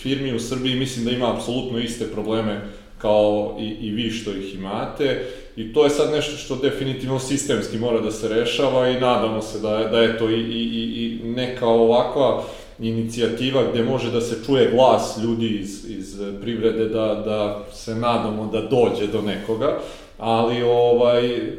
[0.01, 2.61] firmi u Srbiji mislim da ima apsolutno iste probleme
[2.97, 5.25] kao i, i vi što ih imate
[5.55, 9.59] i to je sad nešto što definitivno sistemski mora da se rešava i nadamo se
[9.59, 12.43] da, da je to i, i, i neka ovakva
[12.79, 18.49] inicijativa gde može da se čuje glas ljudi iz, iz privrede da, da se nadamo
[18.51, 19.79] da dođe do nekoga
[20.17, 21.49] ali ovaj, e,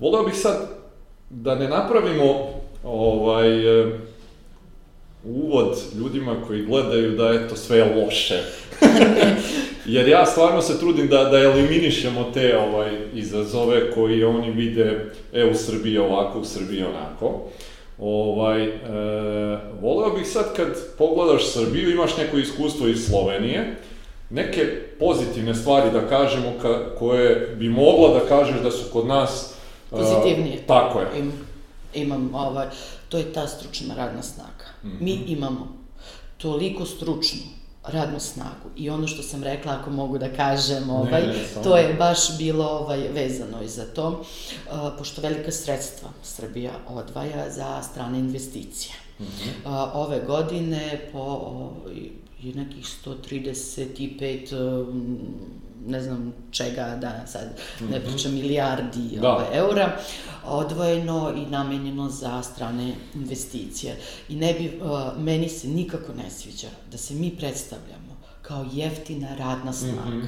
[0.00, 0.68] voleo bih sad
[1.30, 2.48] da ne napravimo
[2.84, 3.98] ovaj, e,
[5.24, 8.38] uvod ljudima koji gledaju da eto sve je loše.
[9.86, 15.44] Jer ja stvarno se trudim da, da eliminišemo te ovaj, izazove koji oni vide, e,
[15.44, 17.42] u Srbiji ovako, u Srbiji onako.
[18.00, 18.70] Ovaj, e,
[19.80, 23.76] voleo bih sad kad pogledaš Srbiju, imaš neko iskustvo iz Slovenije,
[24.30, 24.60] neke
[24.98, 29.54] pozitivne stvari da kažemo ka, koje bi mogla da kažeš da su kod nas
[29.90, 30.58] pozitivnije.
[30.58, 31.06] Uh, tako je.
[31.18, 31.32] Im,
[31.94, 32.66] imam ovaj
[33.08, 34.64] to je ta stručna radna snaga.
[34.82, 35.00] Mm -hmm.
[35.00, 35.76] Mi imamo
[36.36, 38.70] toliko stručnu radnu snagu.
[38.76, 42.38] I ono što sam rekla, ako mogu da kažem, ovaj, Ne, ne, to je baš
[42.38, 44.22] bilo ovaj, vezano i za to, uh,
[44.98, 48.94] pošto velika sredstva Srbija odvaja za strane investicije.
[49.20, 49.26] Uh,
[49.94, 52.10] ove godine po ovaj,
[52.44, 55.18] nekih 135 um,
[55.86, 57.60] ne znam čega, da sad
[57.90, 59.28] ne pričam, milijardi Da.
[59.28, 59.96] ovaj, eura,
[60.46, 63.96] odvojeno i namenjeno za strane investicije.
[64.28, 67.99] I ne bi, uh, meni se nikako ne sviđa da se mi predstavljamo
[68.50, 70.26] kao jeftina radna snaga.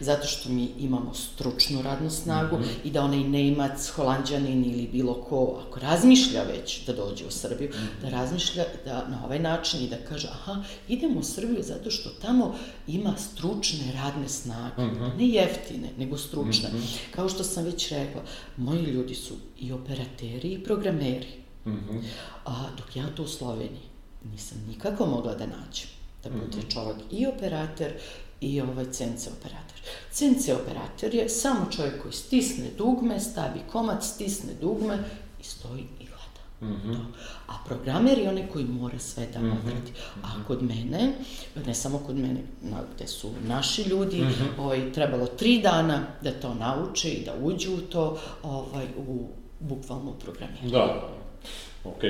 [0.00, 5.62] Zato što mi imamo stručnu radnu snagu i da onaj Nemac, Holandjanin ili bilo ko,
[5.66, 7.70] ako razmišlja već da dođe u Srbiju,
[8.02, 12.10] da razmišlja da na ovaj način i da kaže aha, idemo u Srbiju zato što
[12.10, 12.54] tamo
[12.86, 14.82] ima stručne radne snage.
[15.18, 16.70] Ne jeftine, nego stručne.
[17.14, 18.22] Kao što sam već rekla,
[18.56, 21.28] moji ljudi su i operateri i programeri.
[22.44, 23.88] A dok ja to u Sloveniji
[24.32, 25.88] nisam nikako mogla da nađem.
[26.24, 27.88] Da bude čovjek i operator
[28.40, 29.78] i ovaj CNC operator.
[30.12, 34.98] CNC operator je samo čovjek koji stisne dugme, stavi komad, stisne dugme
[35.40, 36.14] i stoji i gleda.
[36.94, 37.00] To.
[37.46, 39.92] A programer je onaj koji mora sve da odradi.
[40.22, 41.12] A kod mene,
[41.66, 44.26] ne samo kod mene, na, gde su naši ljudi,
[44.58, 49.28] ovaj, trebalo tri dana da to nauče i da uđu u to, ovaj, u
[49.60, 50.70] bukvalno u programiranje.
[50.70, 51.08] Da,
[51.84, 52.02] ok.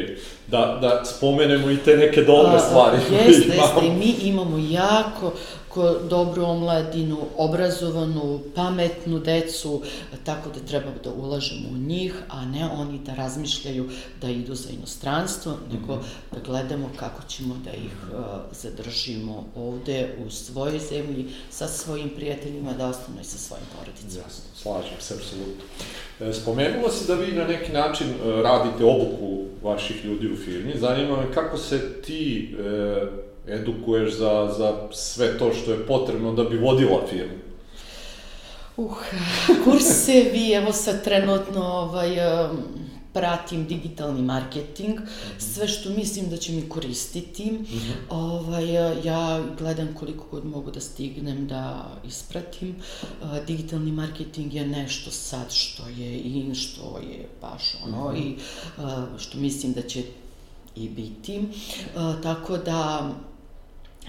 [0.46, 2.98] Da, da spomenemo i te neke dobre A, stvari.
[3.08, 5.32] koje Jeste, jeste, i mi imamo jako
[5.74, 9.82] ko, dobru omladinu, obrazovanu, pametnu decu,
[10.24, 13.88] tako da treba da ulažemo u njih, a ne oni da razmišljaju
[14.20, 15.98] da idu za inostranstvo, nego
[16.32, 18.18] da gledamo kako ćemo da ih uh,
[18.52, 24.24] zadržimo ovde u svojoj zemlji, sa svojim prijateljima, da ostanu i sa svojim porodicama.
[24.24, 25.64] Jasno, slažem se, apsolutno.
[26.20, 30.78] E, Spomenula si da vi na neki način e, radite obuku vaših ljudi u firmi.
[30.78, 36.44] Zanima me kako se ti e, edukuješ za, za sve to što je potrebno da
[36.44, 37.38] bi vodila firmu.
[38.76, 38.96] Uh,
[39.64, 42.16] kursevi, evo sad trenutno ovaj,
[43.14, 45.00] pratim digitalni marketing,
[45.38, 47.58] sve što mislim da će mi koristiti.
[48.10, 48.72] Ovaj,
[49.04, 52.76] ja gledam koliko god mogu da stignem da ispratim.
[53.22, 58.34] Uh, digitalni marketing je nešto sad što je in, što je baš ono i
[58.78, 60.02] uh, što mislim da će
[60.76, 61.38] i biti.
[61.38, 63.10] Uh, tako da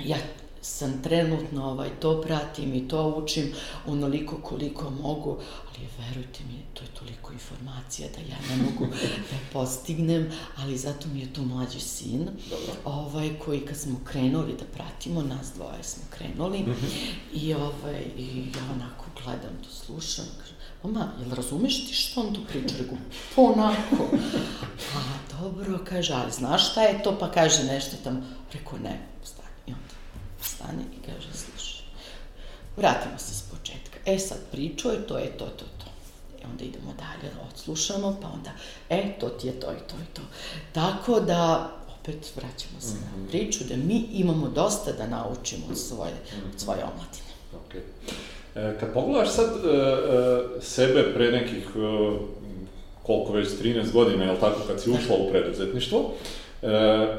[0.03, 0.17] ja
[0.65, 3.53] sam trenutno ovaj, to pratim i to učim
[3.87, 5.37] onoliko koliko mogu,
[5.69, 8.93] ali verujte mi, to je toliko informacija da ja ne mogu
[9.31, 12.29] da postignem, ali zato mi je tu mlađi sin,
[12.85, 16.65] ovaj, koji kad smo krenuli da pratimo, nas dvoje smo krenuli,
[17.33, 22.33] i, ovaj, i ja onako gledam to, slušam, kažem, Mama, jel razumeš ti što on
[22.33, 22.75] tu priča?
[22.79, 22.97] Rekao,
[23.35, 24.17] pa onako.
[24.97, 25.01] A,
[25.41, 27.19] dobro, kaže, ali znaš šta je to?
[27.19, 28.21] Pa kaže nešto tamo.
[28.53, 28.99] Rekao, ne,
[30.45, 31.85] stane i kaže, slušaj,
[32.77, 33.99] vratimo se s početka.
[34.05, 35.85] E sad, pričao je, to je to, to, to.
[36.41, 38.51] I onda idemo dalje, odslušamo, pa onda,
[38.89, 40.21] e, to ti je to i to i to.
[40.73, 46.13] Tako da, opet vraćamo se na priču, da mi imamo dosta da naučimo od svoje,
[46.53, 47.31] od svoje omladine.
[47.53, 47.75] Ok.
[48.55, 52.17] E, kad pogledaš sad e, e, sebe pre nekih, e,
[53.03, 56.44] koliko već, 13 godina, je li tako, kad si ušla u preduzetništvo, e,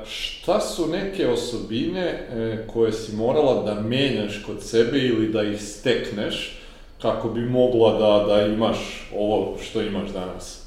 [0.04, 5.62] šta su neke osobine e, koje si morala da menjaš kod sebe ili da ih
[5.62, 6.58] stekneš
[7.02, 10.62] kako bi mogla da, da imaš ovo što imaš danas?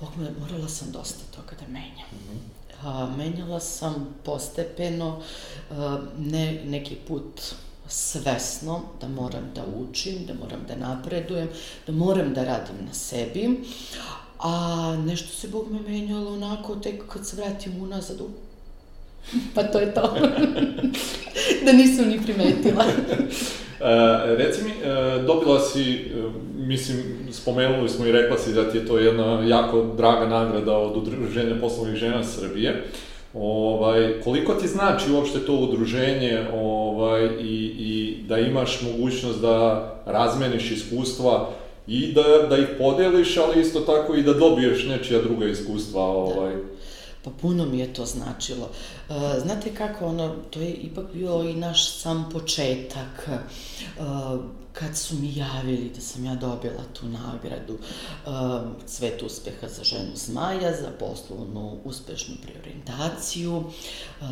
[0.00, 2.08] Bog me, morala sam dosta toga da menjam.
[2.84, 5.22] A, menjala sam postepeno,
[5.70, 7.40] a, ne, neki put
[7.88, 11.48] svesno, da moram da učim, da moram da napredujem,
[11.86, 13.60] da moram da radim na sebi,
[14.44, 18.28] a nešto se Bog me menjalo onako tek kad se vratim unazad u...
[19.54, 20.16] pa to je to.
[21.64, 22.84] da nisam ni primetila.
[23.80, 26.00] E, reci mi, e, dobila si, e,
[26.56, 26.98] mislim,
[27.32, 31.60] spomenuli smo i rekla si da ti je to jedna jako draga nagrada od Udruženja
[31.60, 32.84] poslovnih žena Srbije.
[33.34, 40.70] Ovaj, koliko ti znači uopšte to udruženje ovaj, i, i da imaš mogućnost da razmeniš
[40.70, 41.50] iskustva
[41.86, 46.02] i da, da ih podeliš, ali isto tako i da dobiješ nečija druga iskustva.
[46.02, 46.54] Ovaj.
[47.24, 48.70] Pa puno mi je to značilo.
[49.08, 53.40] E, znate kako, ono, to je ipak bio i naš sam početak, e,
[54.74, 58.28] kad su mi javili da sam ja dobila tu nagradu e,
[58.86, 63.64] Cvet uspeha za ženu zmaja, za poslovnu uspešnu preorientaciju,
[64.20, 64.24] e,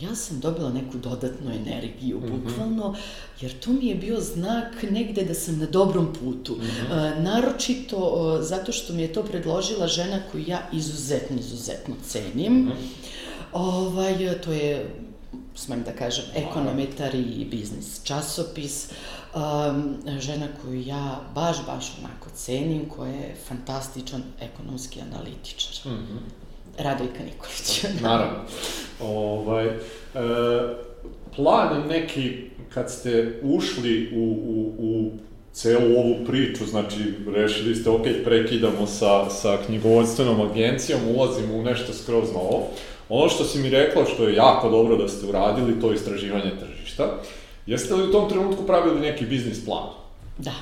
[0.00, 2.96] ja sam dobila neku dodatnu energiju, bukvalno,
[3.40, 6.56] jer to mi je bio znak negde da sam na dobrom putu.
[6.56, 12.72] E, naročito e, zato što mi je to predložila žena koju ja izuzetno, izuzetno cenim.
[13.52, 14.94] Ovaj, to je,
[15.54, 18.88] smem da kažem, ekonometar i biznis časopis.
[19.34, 25.92] Um, žena koju ja baš, baš onako cenim, koja je fantastičan ekonomski analitičar.
[25.92, 26.18] Mm -hmm.
[26.78, 27.84] Radojka Nikolić.
[28.02, 28.38] Naravno.
[29.00, 29.78] Ovaj, e,
[31.36, 35.10] plan neki, kad ste ušli u, u, u
[35.52, 41.92] celu ovu priču, znači rešili ste, ok, prekidamo sa, sa knjigovodstvenom agencijom, ulazimo u nešto
[41.92, 42.68] skroz novo.
[43.08, 46.50] Ono što si mi rekla, što je jako dobro da ste uradili, to je istraživanje
[46.60, 47.04] tržišta.
[47.66, 49.88] Jeste li u tom trenutku pravili neki biznis plan?
[50.38, 50.54] Da.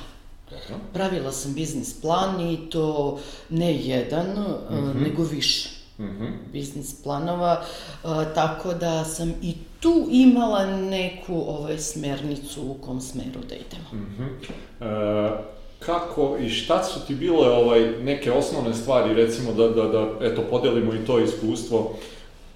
[0.49, 0.83] Dobro.
[0.93, 3.19] Pravila sam biznis plan i to
[3.49, 5.03] ne jedan, mm -hmm.
[5.03, 5.69] nego više
[5.99, 6.31] mm -hmm.
[6.51, 7.63] biznis planova,
[8.03, 13.89] a, tako da sam i tu imala neku ovaj, smernicu u kom smeru da idemo.
[13.93, 14.53] Mm -hmm.
[14.85, 15.37] e,
[15.79, 20.41] kako i šta su ti bile ovaj, neke osnovne stvari, recimo da, da, da eto,
[20.49, 21.95] podelimo i to iskustvo,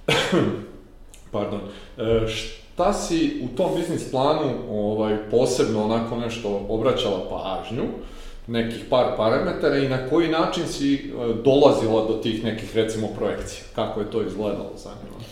[1.32, 1.62] pardon,
[1.98, 2.63] e, šta
[2.94, 7.84] si u tom biznis planu ovaj, posebno onako nešto obraćala pažnju,
[8.48, 13.64] nekih par parametara i na koji način si e, dolazila do tih nekih, recimo, projekcija?
[13.76, 15.26] Kako je to izgledalo za njima?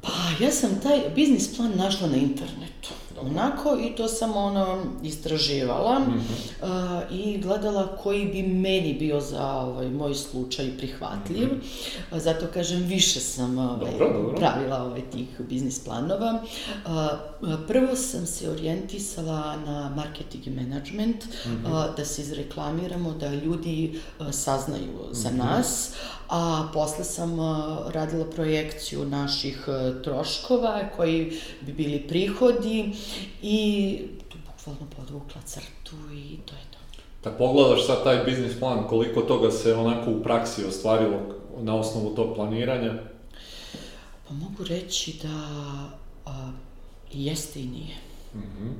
[0.00, 2.88] Pa, ja sam taj biznis plan našla na internetu.
[3.26, 7.02] Onako, i to sam ono istraživala mm -hmm.
[7.06, 11.46] uh, i gledala koji bi meni bio za ovaj, moj slučaj prihvatljiv.
[11.46, 11.60] Mm
[12.12, 12.18] -hmm.
[12.18, 14.36] Zato kažem, više sam ovaj, dobro, dobro.
[14.36, 16.42] pravila ovaj, tih biznis planova.
[16.86, 16.92] Uh,
[17.68, 21.88] prvo sam se orijentisala na marketing i management, mm -hmm.
[21.88, 25.36] uh, da se izreklamiramo, da ljudi uh, saznaju za mm -hmm.
[25.36, 25.90] nas,
[26.28, 27.36] a posle sam
[27.88, 29.68] radila projekciju naših
[30.04, 32.92] troškova koji bi bili prihodi
[33.42, 33.98] i
[34.28, 36.78] tu bukvalno podvukla crtu i to je to.
[37.24, 41.20] Kad pogledaš sad taj biznis plan, koliko toga se onako u praksi ostvarilo
[41.60, 42.92] na osnovu tog planiranja?
[44.28, 45.48] Pa mogu reći da
[46.26, 46.52] a,
[47.12, 47.96] jeste i nije.
[48.34, 48.72] Mm -hmm.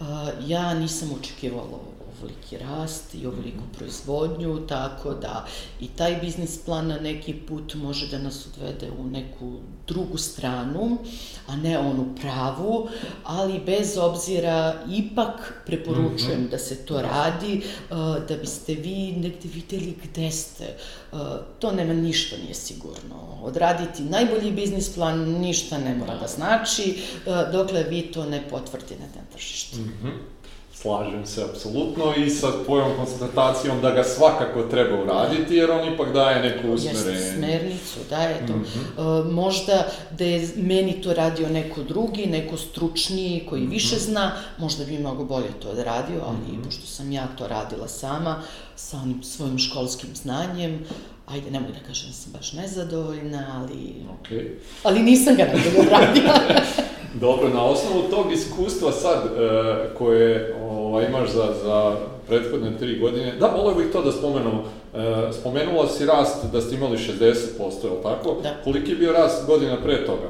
[0.00, 1.78] a, ja nisam očekivala
[2.18, 5.46] ovoliki rast i ovoliku proizvodnju, tako da
[5.80, 9.52] i taj biznis plan na neki put može da nas odvede u neku
[9.88, 10.98] drugu stranu,
[11.46, 12.88] a ne onu pravu,
[13.24, 16.50] ali bez obzira ipak preporučujem mm -hmm.
[16.50, 17.96] da se to radi, uh,
[18.28, 20.76] da biste vi negde videli gde ste.
[21.12, 21.18] Uh,
[21.58, 23.38] to nema ništa nije sigurno.
[23.42, 28.94] Odraditi najbolji biznis plan ništa ne mora da znači, uh, dokle vi to ne potvrdite
[29.16, 29.76] na tržištu.
[29.76, 30.37] Mm -hmm.
[30.82, 36.12] Slažem se apsolutno i sa tvojom konstatacijom da ga svakako treba uraditi jer on ipak
[36.12, 37.10] daje neku usmerenje.
[37.10, 38.52] Jeste, smernicu, daje to.
[38.52, 39.20] Mm -hmm.
[39.20, 43.70] uh, možda da je meni to radio neko drugi, neko stručniji koji mm -hmm.
[43.70, 46.64] više zna, možda bi mnogo bolje to odradio, ali mm -hmm.
[46.64, 48.42] pošto sam ja to radila sama,
[48.76, 50.84] sa onim svojim školskim znanjem,
[51.26, 53.94] ajde, ne mogu da kažem da sam baš nezadovoljna, ali...
[54.22, 54.48] Okay.
[54.82, 56.34] Ali nisam ga najbolje odradila.
[57.20, 60.54] Dobro, na osnovu tog iskustva sad e, koje
[60.88, 61.96] ovaj, imaš za, za
[62.28, 64.58] prethodne tri godine, da, volio bih to da spomenem.
[64.94, 68.36] E, spomenula si rast da ste imali 60%, je li tako?
[68.42, 68.56] Da.
[68.64, 70.28] Koliki je bio rast godina pre toga?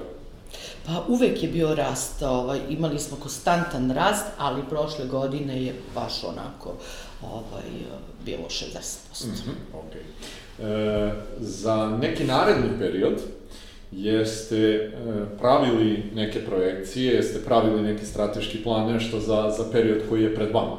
[0.87, 6.25] Pa uvek je bio rast, ovaj, imali smo konstantan rast, ali prošle godine je baš
[6.25, 6.75] onako
[7.23, 7.69] ovaj,
[8.25, 9.27] bilo 60%.
[9.27, 10.03] Mm -hmm, okay.
[10.65, 13.21] e, za neki naredni period,
[13.93, 14.91] jeste e,
[15.39, 20.51] pravili neke projekcije, jeste pravili neki strateški plan, nešto za, za period koji je pred
[20.53, 20.77] vama?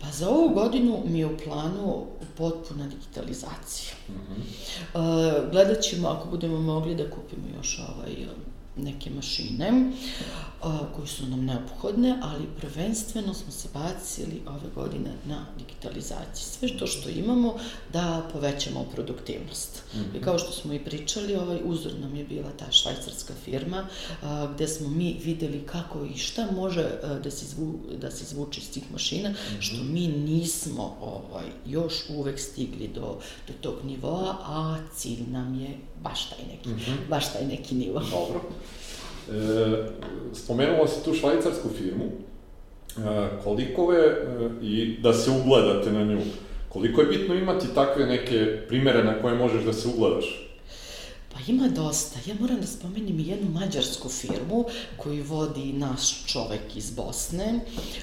[0.00, 3.94] Pa za ovu godinu mi je u planu potpuna digitalizacija.
[4.08, 5.50] Mm -hmm.
[5.50, 8.26] gledat ćemo, ako budemo mogli da kupimo još ovaj
[8.76, 9.92] neke mašine
[10.62, 16.44] a, koje su nam neophodne, ali prvenstveno smo se bacili ove godine na digitalizaciju.
[16.44, 17.54] Sve to što imamo
[17.92, 19.82] da povećamo produktivnost.
[19.94, 20.18] Mm -hmm.
[20.18, 23.86] I kao što smo i pričali, ovaj uzor nam je bila ta švajcarska firma
[24.22, 28.24] a, gde smo mi videli kako i šta može a, da se, izvu, da se
[28.24, 29.60] izvuče iz tih mašina, mm -hmm.
[29.60, 35.78] što mi nismo ovaj, još uvek stigli do, do tog nivoa, a cilj nam je
[36.02, 37.08] baš taj neki, mm -hmm.
[37.10, 38.02] baš taj neki nivo.
[38.10, 38.40] Dobro.
[39.28, 39.88] E,
[40.34, 46.20] spomenula si tu švajcarsku firmu, e, koliko je, e, i da se ugledate na nju,
[46.68, 50.51] koliko je bitno imati takve neke primere na koje možeš da se ugledaš?
[51.32, 52.18] Pa ima dosta.
[52.26, 54.64] Ja moram da spomenem i jednu mađarsku firmu
[54.96, 57.60] koju vodi naš čovek iz Bosne.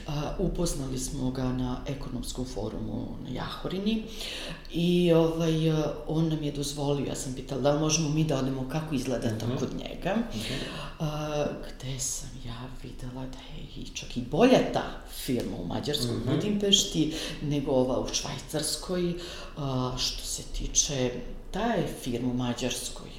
[0.07, 4.03] Uh, upoznali smo ga na ekonomskom forumu na Jahorini
[4.71, 5.71] i ovaj,
[6.07, 9.33] on nam je dozvolio, ja sam pitala da možemo mi da odemo kako izgleda uh
[9.33, 9.39] -huh.
[9.39, 9.57] to mhm.
[9.57, 10.17] kod njega.
[10.29, 10.41] Uh
[10.99, 11.47] -huh.
[11.47, 14.83] uh, gde sam ja videla da je i čak i bolja ta
[15.25, 16.35] firma u Mađarskoj, uh -huh.
[16.35, 19.13] Budimpešti, nego ova u Švajcarskoj.
[19.57, 21.11] Uh, što se tiče
[21.51, 23.09] taj firma u Mađarskoj,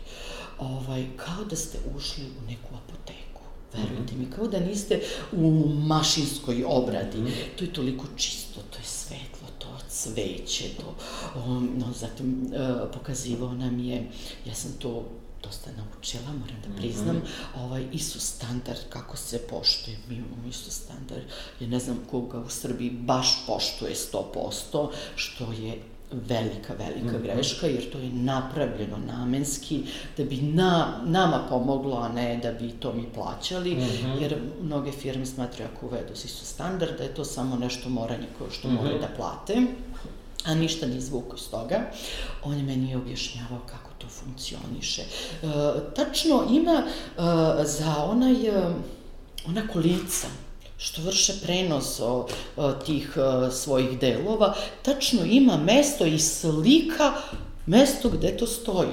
[0.61, 3.41] ovaj, kao da ste ušli u neku apoteku.
[3.75, 5.01] Verujte mi, kao da niste
[5.33, 7.19] u mašinskoj obradi.
[7.57, 10.95] To je toliko čisto, to je svetlo, to cveće, to,
[11.41, 14.11] um, no, zatim uh, pokazivao nam je,
[14.47, 15.05] ja sam to
[15.43, 17.65] dosta naučila, moram da priznam, mm -hmm.
[17.65, 21.23] ovaj ISO standard, kako se poštuje, mi imamo ISO standard,
[21.61, 25.83] ja ne znam koga u Srbiji baš poštuje 100%, što je
[26.13, 27.35] velika, velika mm -hmm.
[27.35, 29.83] greška, jer to je napravljeno namenski
[30.17, 34.23] da bi na, nama pomoglo, a ne da bi to mi plaćali, mm -hmm.
[34.23, 38.51] jer mnoge firme smatraju ako uvedu ISO standard, da je to samo nešto moranje koje
[38.51, 38.77] što mm -hmm.
[38.77, 39.67] moraju da plate
[40.45, 41.81] a ništa ni zvuku iz toga.
[42.45, 45.03] On je meni objašnjavao kako to funkcioniše.
[45.03, 45.47] E,
[45.97, 47.21] tačno ima e,
[47.65, 48.75] za onaj, e,
[49.47, 50.27] ona kolica,
[50.81, 52.27] što vrše prenos o,
[52.57, 57.13] o, tih o, svojih delova, tačno ima mesto i slika
[57.67, 58.93] mesto gde to stoji.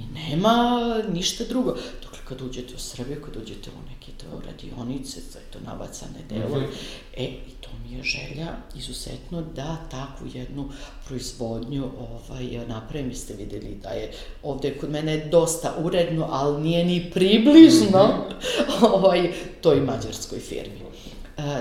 [0.00, 0.78] I nema
[1.12, 1.76] ništa drugo.
[2.02, 6.18] Dok kad uđete u Srbiju, kad uđete u neke to radionice, to je to nabacane
[6.28, 7.16] delove, mm -hmm.
[7.16, 10.70] e, i to mi je želja izuzetno da takvu jednu
[11.06, 13.08] proizvodnju ovaj, napravim.
[13.08, 14.12] Vi ste videli da je
[14.42, 18.86] ovde kod mene dosta uredno, ali nije ni približno mm -hmm.
[18.94, 20.83] ovaj, toj mađarskoj firmi.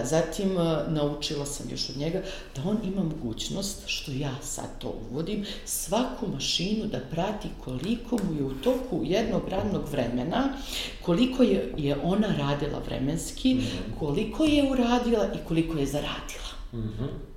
[0.04, 0.54] Zatim,
[0.88, 2.22] naučila sam još od njega
[2.56, 8.36] da on ima mogućnost, što ja sad to uvodim, svaku mašinu da prati koliko mu
[8.38, 10.54] je u toku jednog radnog vremena,
[11.02, 14.00] koliko je, je ona radila vremenski, -hmm.
[14.00, 16.54] koliko je uradila i koliko je zaradila.
[16.74, 17.34] Mm -hmm.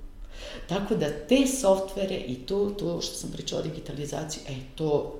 [0.67, 5.19] Tako da te softvere i to, to što sam pričala o digitalizaciji, e, to,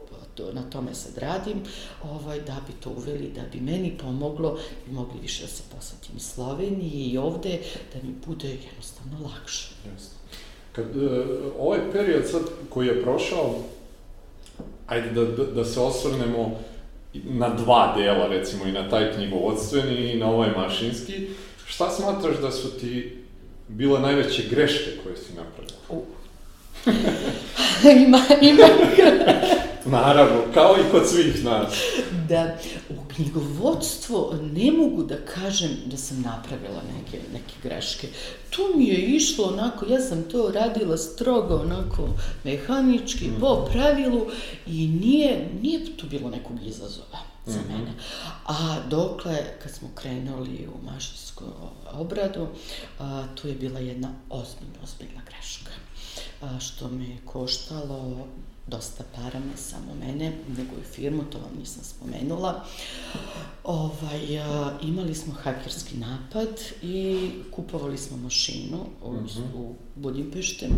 [0.54, 1.64] na tome sad radim,
[2.04, 4.60] ovaj, da bi to uveli, da bi meni pomoglo
[4.90, 7.60] i mogli više da se posvetim Sloveniji i ovde,
[7.94, 9.70] da mi bude jednostavno lakše.
[9.94, 10.18] Jasno.
[10.72, 11.12] Kad, uh,
[11.60, 13.56] ovaj period sad koji je prošao,
[14.88, 16.60] ajde da, da, da se osvrnemo
[17.14, 21.28] na dva dela, recimo, i na taj knjigovodstveni i na ovaj mašinski,
[21.66, 23.24] šta smatraš da su ti
[23.68, 25.78] bile najveće greške koje si napravila?
[25.90, 26.04] Uh.
[28.06, 28.68] ima, ima.
[29.92, 31.74] Naravno, kao i kod svih nas.
[32.30, 32.58] Da,
[32.90, 38.08] u knjigovodstvo ne mogu da kažem da sam napravila neke, neke greške.
[38.50, 42.10] Tu mi je išlo onako, ja sam to radila strogo onako
[42.44, 43.40] mehanički, mm.
[43.40, 44.26] po pravilu
[44.68, 47.78] i nije, nije tu bilo nekog izazova za mm -hmm.
[47.78, 47.94] mene.
[48.46, 51.44] A dokle, kad smo krenuli u mašinsku
[51.94, 52.48] obradu,
[53.00, 55.72] a, tu je bila jedna ozbiljna, ozbiljna greška.
[56.42, 58.28] A, što me je koštalo
[58.68, 62.66] dosta para, ne samo mene, nego i firmu, to vam nisam spomenula.
[63.64, 69.56] Ovaj, a, imali smo hakerski napad i kupovali smo mašinu u, mm -hmm.
[69.56, 70.70] u Budimpešte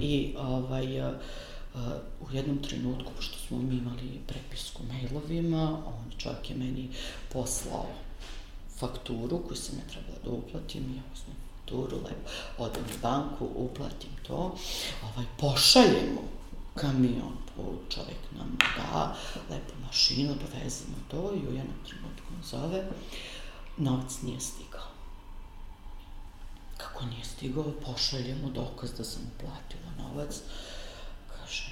[0.00, 1.18] i ovaj, a,
[1.74, 6.88] a, u jednom trenutku, pošto smo mi imali prepisku mailovima, on čovjek je meni
[7.32, 7.86] poslao
[8.78, 14.10] fakturu koju sam ja trebala da uplatim, ja uzmem fakturu, lepo odem u banku, uplatim
[14.26, 14.56] to,
[15.02, 16.18] ovaj, pošaljem
[16.74, 17.36] kamion,
[17.88, 19.16] čovek nam da
[19.50, 22.84] lepu mašinu, dovezemo to i u jednom trenutku on zove,
[23.76, 24.88] novac nije stigao.
[26.76, 30.40] Kako nije stigao, pošaljemo dokaz da sam uplatila novac.
[31.28, 31.70] Kaže,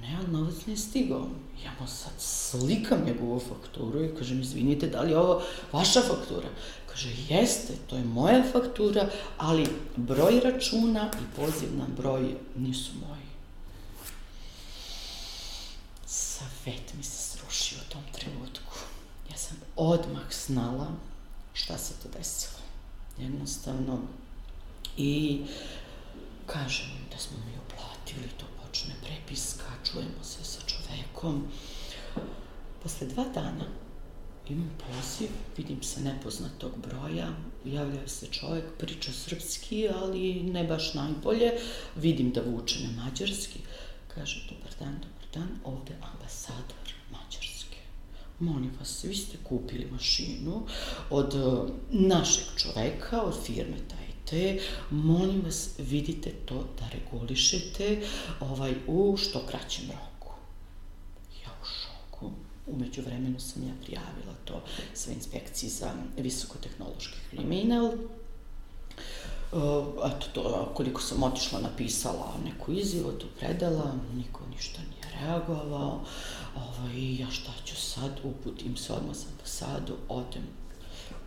[0.00, 1.26] ne, novac nije stigao.
[1.64, 5.42] Ja mu sad slikam njegovu fakturu i kažem, izvinite, da li je ovo
[5.72, 6.48] vaša faktura?
[6.86, 13.19] Kaže, jeste, to je moja faktura, ali broj računa i poziv na broj nisu moji.
[16.40, 18.74] Svet mi se srušio u tom trenutku.
[19.30, 20.88] Ja sam odmah znala
[21.52, 22.60] šta se to desilo.
[23.18, 23.98] Jednostavno.
[24.96, 25.40] I
[26.46, 31.46] kažem da smo mi uplatili, to počne prepiska, čujemo se sa čovekom.
[32.82, 33.66] Posle dva dana
[34.48, 37.28] imam poziv, vidim se nepoznatog broja,
[37.64, 41.52] javlja se čovjek, priča srpski, ali ne baš najbolje,
[41.96, 43.58] vidim da vuče na mađarski,
[44.14, 47.76] kaže, dobar dan, dobar dan ovde ambasador Mađarske.
[48.38, 50.66] Molim vas, vi ste kupili mašinu
[51.10, 54.60] od uh, našeg čoveka, od firme taj te,
[54.90, 58.02] molim vas, vidite to da regulišete
[58.40, 60.34] ovaj, u što kraćem roku.
[61.44, 62.30] Ja u šoku.
[62.66, 64.62] Umeđu vremenu sam ja prijavila to
[64.94, 67.92] sve inspekciji za visokotehnološki kriminal
[69.52, 69.60] Uh,
[70.06, 76.00] eto to, koliko sam otišla, napisala neku izjavu, tu predala, niko ništa nije reagovao,
[76.56, 80.42] ovaj, ja šta ću sad, uputim se odmah sa ambasadu, odem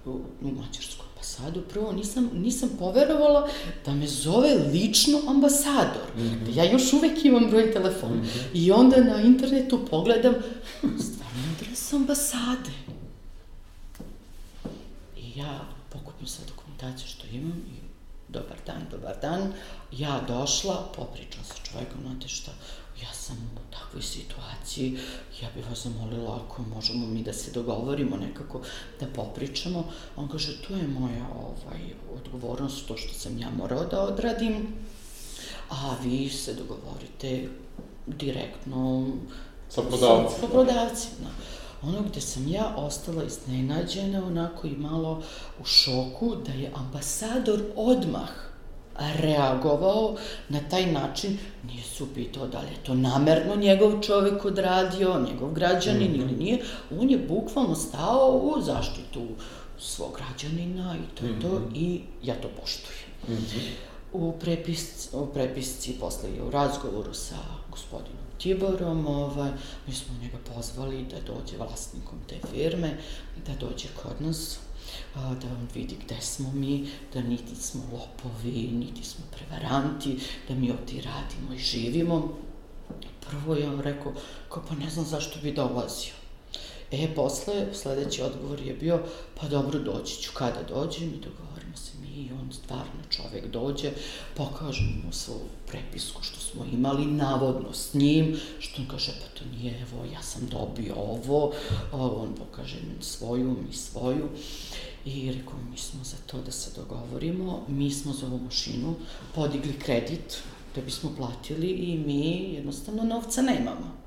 [0.06, 0.10] u,
[0.42, 1.62] u mađarsku ambasadu.
[1.62, 3.50] Prvo, nisam, nisam poverovala
[3.86, 6.46] da me zove lično ambasador, mm -hmm.
[6.46, 8.16] da ja još uvek imam broj telefona.
[8.16, 8.44] Mm -hmm.
[8.54, 10.34] I onda na internetu pogledam,
[10.80, 12.72] stvarno adresa sa ambasade.
[15.18, 15.60] I ja
[15.90, 17.84] pokupim sve dokumentacije što imam i
[18.30, 19.54] dobar dan, dobar dan.
[19.92, 22.52] Ja došla, popričam sa čovekom, znate šta,
[23.04, 24.98] ja sam u takvoj situaciji,
[25.42, 28.62] ja bih vas zamolila ako možemo mi da se dogovorimo nekako,
[29.00, 29.86] da popričamo.
[30.16, 31.82] On kaže, to je moja ovaj,
[32.16, 34.68] odgovornost, to što sam ja morao da odradim,
[35.70, 37.50] a vi se dogovorite
[38.08, 39.08] direktno
[39.70, 40.40] Sa prodavcima.
[40.40, 41.30] Sa, prodavcima.
[41.82, 45.24] Ono gde sam ja ostala iznenađena, onako i malo
[45.62, 48.53] u šoku, da je ambasador odmah
[49.00, 50.16] reagovao
[50.50, 51.38] na taj način,
[51.68, 56.22] nije se upitao da li je to namerno njegov čovek odradio, njegov građanin mm -hmm.
[56.22, 56.64] ili nije,
[57.00, 59.28] on je bukvalno stao u zaštitu
[59.80, 61.42] svog građanina i to je mm -hmm.
[61.42, 61.76] to mhm.
[61.76, 63.10] i ja to poštujem.
[63.28, 63.60] Mm -hmm.
[64.14, 67.38] U, prepis, u prepisci posle je u razgovoru sa
[67.72, 69.52] gospodinom Tiborom, ovaj,
[69.88, 72.98] mi smo njega pozvali da dođe vlasnikom te firme,
[73.48, 74.60] da dođe kod nas,
[75.16, 80.72] da on vidi gde smo mi, da niti smo lopovi, niti smo prevaranti, da mi
[80.72, 82.38] ovdje radimo i živimo.
[83.30, 84.14] Prvo je on rekao,
[84.50, 86.14] kao pa ne znam zašto bi dolazio.
[86.92, 89.00] E, posle, sledeći odgovor je bio,
[89.40, 93.92] pa dobro, doći ću, kada dođem i dogovorimo se mi i on stvarno čovek dođe,
[94.36, 99.46] pokaže mu svu prepisku što smo imali, navodno s njim, što on kaže, pa to
[99.58, 101.54] nije, evo, ja sam dobio ovo,
[101.92, 104.30] on pokaže mi svoju, mi svoju.
[105.06, 108.96] I rekao, mi smo za to da se dogovorimo, mi smo za ovu mašinu
[109.36, 110.38] podigli kredit
[110.76, 114.04] da bismo platili i mi jednostavno novca nemamo.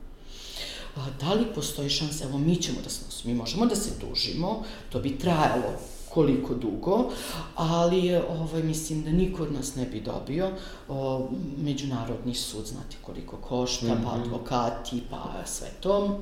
[0.97, 4.65] A, da li postoji šansa, evo mi ćemo da se, mi možemo da se tužimo,
[4.91, 5.73] to bi trajalo
[6.09, 7.11] koliko dugo,
[7.55, 10.51] ali ovaj, mislim da niko od nas ne bi dobio.
[10.89, 14.05] O, međunarodni sud, znate koliko košta, mm -hmm.
[14.05, 14.23] pa mhm.
[14.23, 16.21] advokati, pa sve to.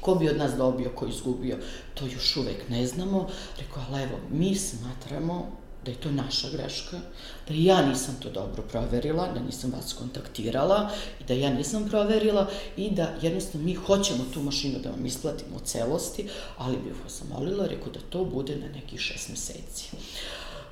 [0.00, 1.58] Ko bi od nas dobio, ko izgubio,
[1.94, 3.28] to još uvek ne znamo.
[3.58, 7.00] Rekao, ali evo, mi smatramo da je to naša greška,
[7.48, 10.90] da ja nisam to dobro proverila, da nisam vas kontaktirala
[11.20, 15.56] i da ja nisam proverila i da jednostavno mi hoćemo tu mašinu da vam isplatimo
[15.56, 16.28] u celosti,
[16.58, 19.90] ali bih vas zamolila, rekao da to bude na nekih šest meseci.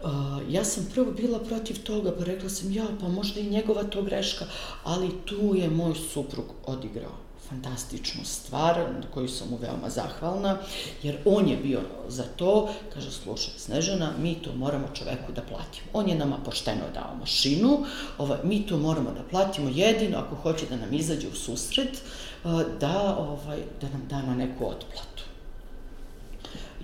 [0.03, 0.11] Uh,
[0.49, 4.03] ja sam prvo bila protiv toga, pa rekla sam, ja, pa možda i njegova to
[4.03, 4.45] greška,
[4.85, 10.59] ali tu je moj suprug odigrao fantastičnu stvar na koju sam mu veoma zahvalna,
[11.03, 15.87] jer on je bio za to, kaže, slušaj, Snežana, mi to moramo čoveku da platimo.
[15.93, 17.85] On je nama pošteno dao mašinu,
[18.19, 22.49] ovaj, mi to moramo da platimo jedino ako hoće da nam izađe u susret, eh,
[22.81, 25.11] da, ovaj, da nam da na neku otplatu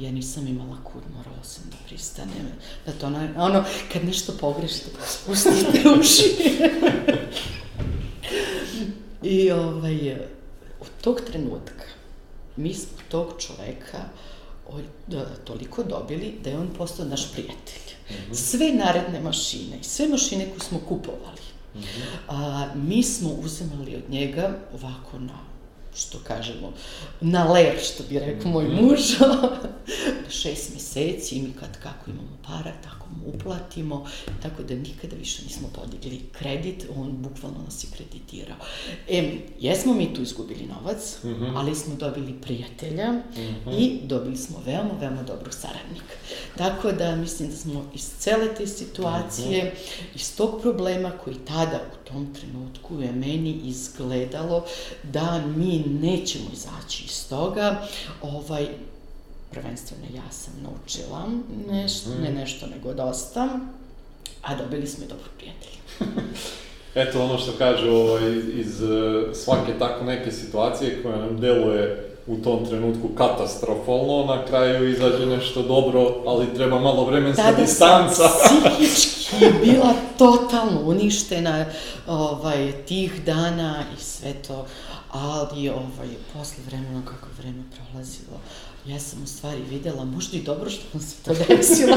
[0.01, 2.49] ja nisam imala kud, morala sam da pristanem,
[2.87, 6.25] da to ono, ono kad nešto pogrešite, spustite uši.
[9.23, 10.17] I ovaj,
[11.01, 11.85] tog trenutka
[12.57, 13.99] mi smo tog čoveka
[15.07, 17.87] da, toliko dobili da je on postao naš prijatelj.
[18.11, 18.35] Mm -hmm.
[18.35, 21.41] Sve naredne mašine i sve mašine koje smo kupovali,
[21.75, 21.83] -hmm.
[22.29, 25.39] a, mi smo uzemali od njega ovako na
[25.97, 26.73] što kažemo,
[27.21, 28.85] na ler, što bi rekao moj mhm.
[28.85, 29.01] muž,
[30.43, 34.07] šest meseci i mi kad kako imamo para, tako uplatimo,
[34.43, 38.57] tako da nikada više nismo podigli kredit, on bukvalno nas je kreditirao.
[39.09, 41.53] E, jesmo mi tu izgubili novac, mm -hmm.
[41.57, 43.79] ali smo dobili prijatelja mm -hmm.
[43.79, 46.15] i dobili smo veoma, veoma dobrog saradnika.
[46.57, 50.17] Tako da mislim da smo iz cele te situacije, mm -hmm.
[50.17, 54.65] iz tog problema koji tada u tom trenutku je meni izgledalo
[55.03, 57.87] da mi nećemo izaći iz toga,
[58.23, 58.69] ovaj,
[59.51, 61.25] prvenstveno ja sam naučila
[61.71, 62.23] nešto, mm.
[62.23, 63.49] ne nešto nego dosta,
[64.43, 65.77] a dobili smo i dobro prijatelja.
[67.03, 72.37] Eto ono što kažu ovaj, iz e, svake tako neke situacije koja nam deluje u
[72.37, 78.23] tom trenutku katastrofalno, na kraju izađe nešto dobro, ali treba malo vremenska Tada distanca.
[78.23, 81.67] Tada sam psihički bila totalno uništena
[82.07, 84.67] ovaj, tih dana i sve to,
[85.13, 88.41] ali ovaj, posle vremena, kako vreme prolazilo,
[88.89, 91.97] ja sam u stvari videla, možda i dobro što nam se to desilo.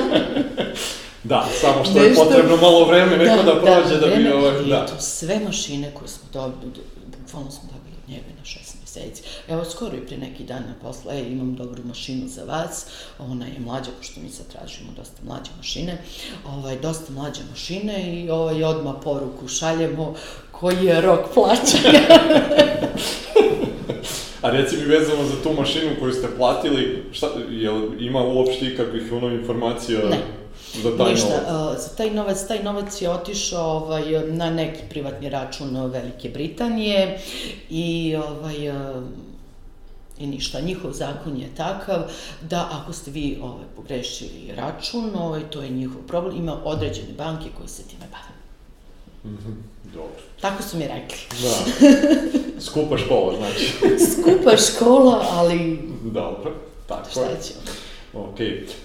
[1.23, 4.31] da, samo što Nešto, je potrebno malo vreme neko da, da prođe da, da bi
[4.31, 4.65] ovaj...
[4.65, 6.71] Da, to sve mašine koje smo dobili,
[7.21, 9.23] bukvalno smo dobili od njega na šest meseci.
[9.47, 12.85] Evo, skoro i pre neki dan na posla, e, imam dobru mašinu za vas,
[13.19, 15.97] ona je mlađa, pošto mi sad tražimo dosta mlađe mašine,
[16.47, 20.15] ovaj, dosta mlađe mašine i ovaj, odmah poruku šaljemo
[20.51, 21.99] koji je rok plaćanja.
[24.41, 29.13] A reci mi vezano za tu mašinu koju ste platili, šta, jel ima uopšte ikakvih
[29.13, 29.99] ono informacija?
[30.09, 30.17] Ne.
[30.83, 31.75] Za taj Ništa, novac?
[31.75, 37.19] Uh, za taj novac, taj novac je otišao ovaj, na neki privatni račun Velike Britanije
[37.69, 39.03] i ovaj, uh,
[40.19, 42.01] I ništa, njihov zakon je takav
[42.41, 47.49] da ako ste vi ovaj, pogrešili račun, ovaj, to je njihov problem, ima određene banke
[47.57, 48.28] koje se time bave.
[49.25, 49.51] Mhm,
[49.93, 50.21] dobro.
[50.41, 51.17] Tako su mi rekli.
[51.41, 51.55] Da.
[52.65, 53.73] Skupa škola, znači.
[54.11, 56.53] Skupa škola, ali Dobro,
[56.87, 57.37] tako šta je.
[57.43, 57.59] ćemo.
[58.13, 58.37] Ok,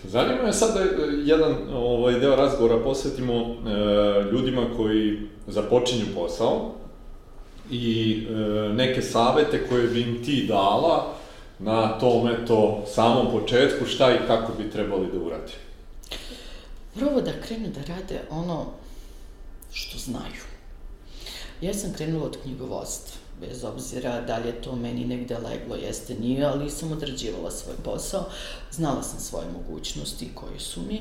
[0.05, 0.81] zanima me sad da
[1.24, 3.47] jedan ovaj, deo razgovora posvetimo e,
[4.32, 6.73] ljudima koji započinju posao
[7.70, 8.32] i e,
[8.74, 11.15] neke savete koje bi im ti dala
[11.59, 15.52] na tom, eto, samom početku, šta i kako bi trebali da uradi.
[16.94, 18.66] Prvo da krenu da rade ono
[19.74, 20.42] što znaju.
[21.60, 26.14] Ja sam krenula od knjigovodstva, bez obzira da li je to meni negde leglo, jeste
[26.14, 28.24] nije, ali sam odrađivala svoj posao,
[28.70, 31.01] znala sam svoje mogućnosti koje su mi,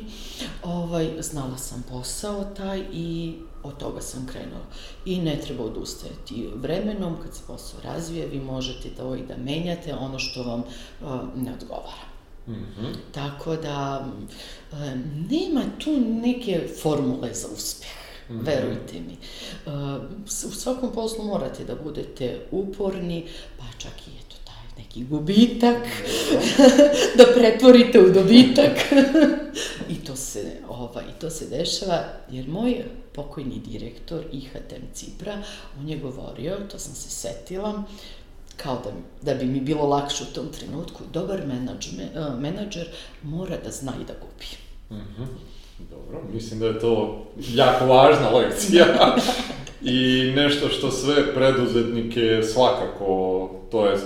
[0.63, 4.65] ovaj, znala sam posao taj i od toga sam krenula.
[5.05, 6.49] I ne treba odustajati.
[6.55, 10.63] Vremenom, kad se posao razvije, vi možete to i da menjate ono što vam
[11.03, 12.13] a, ne odgovara.
[12.47, 12.85] Mhm.
[13.11, 14.07] Tako da,
[14.71, 14.75] e,
[15.29, 18.02] nema tu neke formule za uspeh.
[18.29, 19.17] Verujte mi.
[20.27, 23.25] S- U svakom poslu morate da budete uporni,
[23.57, 25.77] pa čak i eto taj neki gubitak,
[27.17, 28.77] da pretvorite u dobitak.
[29.89, 30.39] I to se,
[30.69, 31.99] ovaj, i to se dešava,
[32.31, 32.83] jer moj
[33.13, 35.37] pokojni direktor IHTM Cipra,
[35.79, 37.83] on je govorio, to sam se setila,
[38.57, 38.91] kao da,
[39.23, 42.87] da bi mi bilo lakše u tom trenutku, dobar menadžme, eh, menadžer
[43.23, 44.49] mora da zna i da gubi.
[45.01, 45.23] Mhm.
[45.79, 48.85] Dobro, mislim da je to jako važna lekcija.
[49.85, 53.99] I nešto što sve preduzetnike svakako, to je e,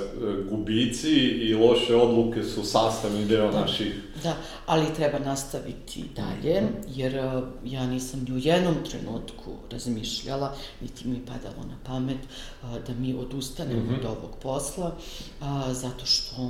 [0.50, 4.36] gubici i loše odluke su sastavni deo naših Da,
[4.66, 11.26] ali treba nastaviti dalje, jer eh, ja nisam ni u jednom trenutku razmišljala, niti mi
[11.26, 14.96] padalo na pamet eh, da mi odustanemo od ovog posla,
[15.72, 16.42] zato što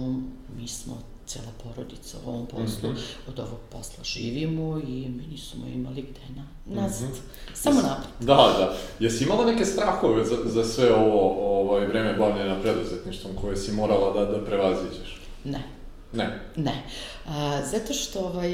[0.57, 2.89] mi smo cela porodica u ovom poslu,
[3.27, 6.47] od ovog posla živimo i mi nismo imali gde na,
[6.81, 7.09] nazad.
[7.53, 8.27] Samo napred.
[8.27, 8.77] Da, da.
[8.99, 14.13] Jesi imala neke strahove za, za sve ovo ovaj, vreme bavljena preduzetništvom koje si morala
[14.13, 15.21] da, da prevaziđeš?
[15.43, 15.63] Ne.
[16.13, 16.39] Ne.
[16.55, 16.83] Ne.
[17.27, 18.49] A, zato što ovaj,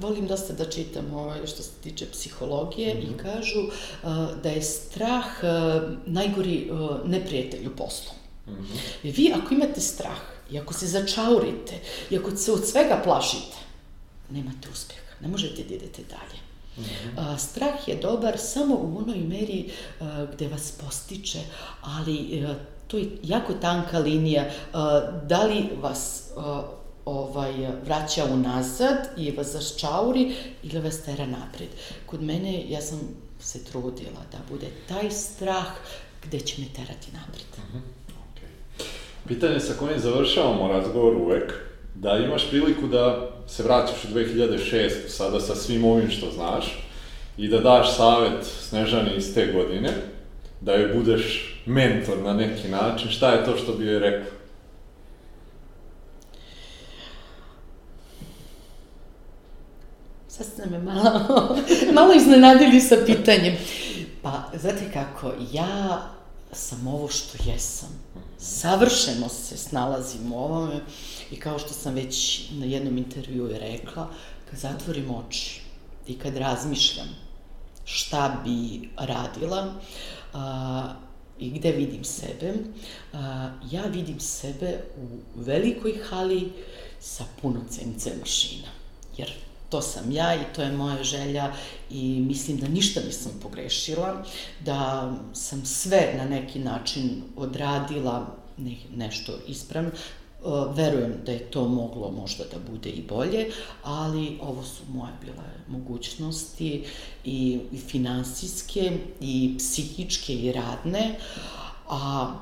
[0.00, 3.60] volim dosta da čitam ovaj, što se tiče psihologije i kažu
[4.02, 8.12] a, da je strah a, najgori a, neprijatelj u poslu.
[9.02, 11.80] I vi ako imate strah i ako se začaurite
[12.10, 13.56] i ako se od svega plašite,
[14.30, 16.38] nemate uspeha, ne možete da idete dalje.
[17.16, 19.70] A, strah je dobar samo u onoj meri
[20.00, 21.38] a, gde vas postiče,
[21.82, 22.46] ali
[22.86, 24.50] to je jako tanka linija.
[25.26, 26.22] Da li vas
[27.04, 27.52] ovaj,
[27.84, 31.68] vraća unazad i vas zaščauri ili vas tera napred.
[32.06, 33.00] Kod mene, ja sam
[33.40, 35.66] se trudila da bude taj strah
[36.24, 37.46] gde će me terati napred.
[37.52, 37.80] Okay.
[39.26, 41.52] Pitanje sa kojim završavamo razgovor uvek,
[41.94, 44.90] da imaš priliku da se vraćaš u 2006.
[45.08, 46.88] sada sa svim ovim što znaš
[47.36, 49.90] i da daš savet Snežani iz te godine,
[50.60, 54.30] da joj budeš mentor na neki način, šta je to što bi joj rekla?
[60.28, 61.56] Sad ste me malo,
[61.96, 63.56] malo iznenadili sa pitanjem.
[64.22, 66.02] Pa, znate kako, ja
[66.52, 67.97] sam ovo što jesam.
[68.38, 70.80] Savršeno se snalazim u ovome
[71.30, 74.10] i kao što sam već na jednom intervjuu i rekla,
[74.50, 75.60] kad zatvorim oči
[76.06, 77.08] i kad razmišljam
[77.84, 79.74] šta bi radila
[80.32, 80.94] a,
[81.38, 82.54] i gde vidim sebe,
[83.12, 86.52] a, ja vidim sebe u velikoj hali
[87.00, 88.68] sa puno CNC mašina.
[89.16, 89.32] Jer
[89.68, 91.52] to sam ja i to je moja želja
[91.90, 94.24] i mislim da ništa nisam pogrešila,
[94.60, 99.90] da sam sve na neki način odradila ne, nešto ispravno.
[99.90, 99.94] E,
[100.74, 103.50] Verujem da je to moglo možda da bude i bolje,
[103.82, 106.84] ali ovo su moje bile mogućnosti
[107.24, 111.18] i, i finansijske i psihičke i radne,
[111.88, 112.34] a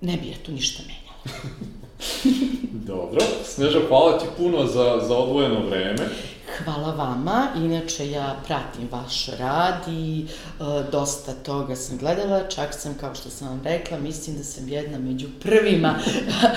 [0.00, 1.46] ne bi ja tu ništa menjala.
[2.72, 3.20] Dobro.
[3.44, 6.08] Sneža, hvala ti puno za, za odvojeno vreme.
[6.64, 12.94] Hvala vama, inače ja pratim vaš rad i e, dosta toga sam gledala, čak sam,
[13.00, 15.94] kao što sam vam rekla, mislim da sam jedna među prvima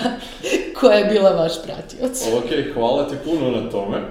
[0.80, 2.22] koja je bila vaš pratioc.
[2.38, 3.98] Ok, hvala ti puno na tome.
[3.98, 4.04] E,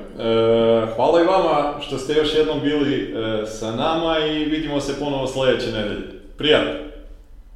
[0.97, 5.27] hvala i vama što ste još jednom bili e, sa nama i vidimo se ponovo
[5.27, 6.21] sledeće nedelje.
[6.37, 6.89] Prijatno!